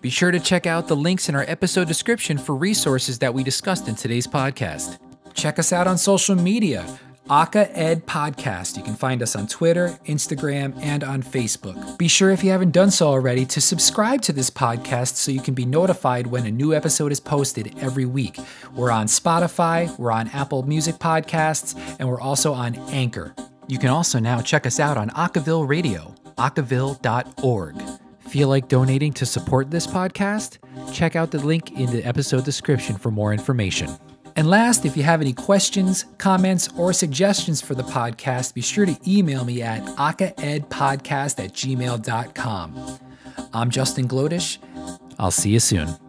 Be 0.01 0.09
sure 0.09 0.31
to 0.31 0.39
check 0.39 0.65
out 0.65 0.87
the 0.87 0.95
links 0.95 1.29
in 1.29 1.35
our 1.35 1.45
episode 1.47 1.87
description 1.87 2.37
for 2.37 2.55
resources 2.55 3.19
that 3.19 3.33
we 3.33 3.43
discussed 3.43 3.87
in 3.87 3.95
today's 3.95 4.27
podcast. 4.27 4.97
Check 5.33 5.59
us 5.59 5.73
out 5.73 5.87
on 5.87 5.97
social 5.97 6.35
media. 6.35 6.99
Aca 7.29 7.69
Ed 7.77 8.05
Podcast. 8.05 8.75
You 8.75 8.83
can 8.83 8.95
find 8.95 9.21
us 9.21 9.33
on 9.33 9.47
Twitter, 9.47 9.97
Instagram, 10.05 10.77
and 10.81 11.05
on 11.05 11.23
Facebook. 11.23 11.97
Be 11.97 12.09
sure, 12.09 12.31
if 12.31 12.43
you 12.43 12.51
haven't 12.51 12.71
done 12.71 12.91
so 12.91 13.07
already, 13.07 13.45
to 13.45 13.61
subscribe 13.61 14.21
to 14.23 14.33
this 14.33 14.49
podcast 14.49 15.15
so 15.15 15.31
you 15.31 15.39
can 15.39 15.53
be 15.53 15.65
notified 15.65 16.27
when 16.27 16.45
a 16.45 16.51
new 16.51 16.73
episode 16.73 17.13
is 17.13 17.21
posted 17.21 17.73
every 17.79 18.05
week. 18.05 18.37
We're 18.75 18.91
on 18.91 19.07
Spotify, 19.07 19.97
we're 19.97 20.11
on 20.11 20.27
Apple 20.29 20.63
Music 20.63 20.95
Podcasts, 20.95 21.75
and 21.97 22.09
we're 22.09 22.19
also 22.19 22.51
on 22.51 22.75
Anchor. 22.89 23.33
You 23.67 23.79
can 23.79 23.89
also 23.89 24.19
now 24.19 24.41
check 24.41 24.65
us 24.65 24.79
out 24.79 24.97
on 24.97 25.09
Akaville 25.11 25.65
Radio, 25.65 26.13
akaville.org. 26.37 27.81
Feel 28.27 28.47
like 28.49 28.67
donating 28.67 29.13
to 29.13 29.25
support 29.25 29.71
this 29.71 29.87
podcast? 29.87 30.57
Check 30.91 31.15
out 31.15 31.31
the 31.31 31.39
link 31.39 31.71
in 31.71 31.89
the 31.89 32.03
episode 32.03 32.43
description 32.43 32.97
for 32.97 33.11
more 33.11 33.31
information. 33.31 33.89
And 34.35 34.49
last, 34.49 34.85
if 34.85 34.97
you 34.97 35.03
have 35.03 35.21
any 35.21 35.33
questions, 35.33 36.05
comments, 36.17 36.69
or 36.77 36.91
suggestions 36.93 37.61
for 37.61 37.75
the 37.75 37.83
podcast, 37.83 38.53
be 38.53 38.61
sure 38.61 38.85
to 38.85 38.97
email 39.07 39.45
me 39.45 39.61
at 39.61 39.83
acaedpodcast 39.85 41.43
at 41.43 41.53
gmail.com. 41.53 42.99
I'm 43.53 43.69
Justin 43.69 44.07
Glodish. 44.07 44.57
I'll 45.19 45.31
see 45.31 45.51
you 45.51 45.59
soon. 45.59 46.02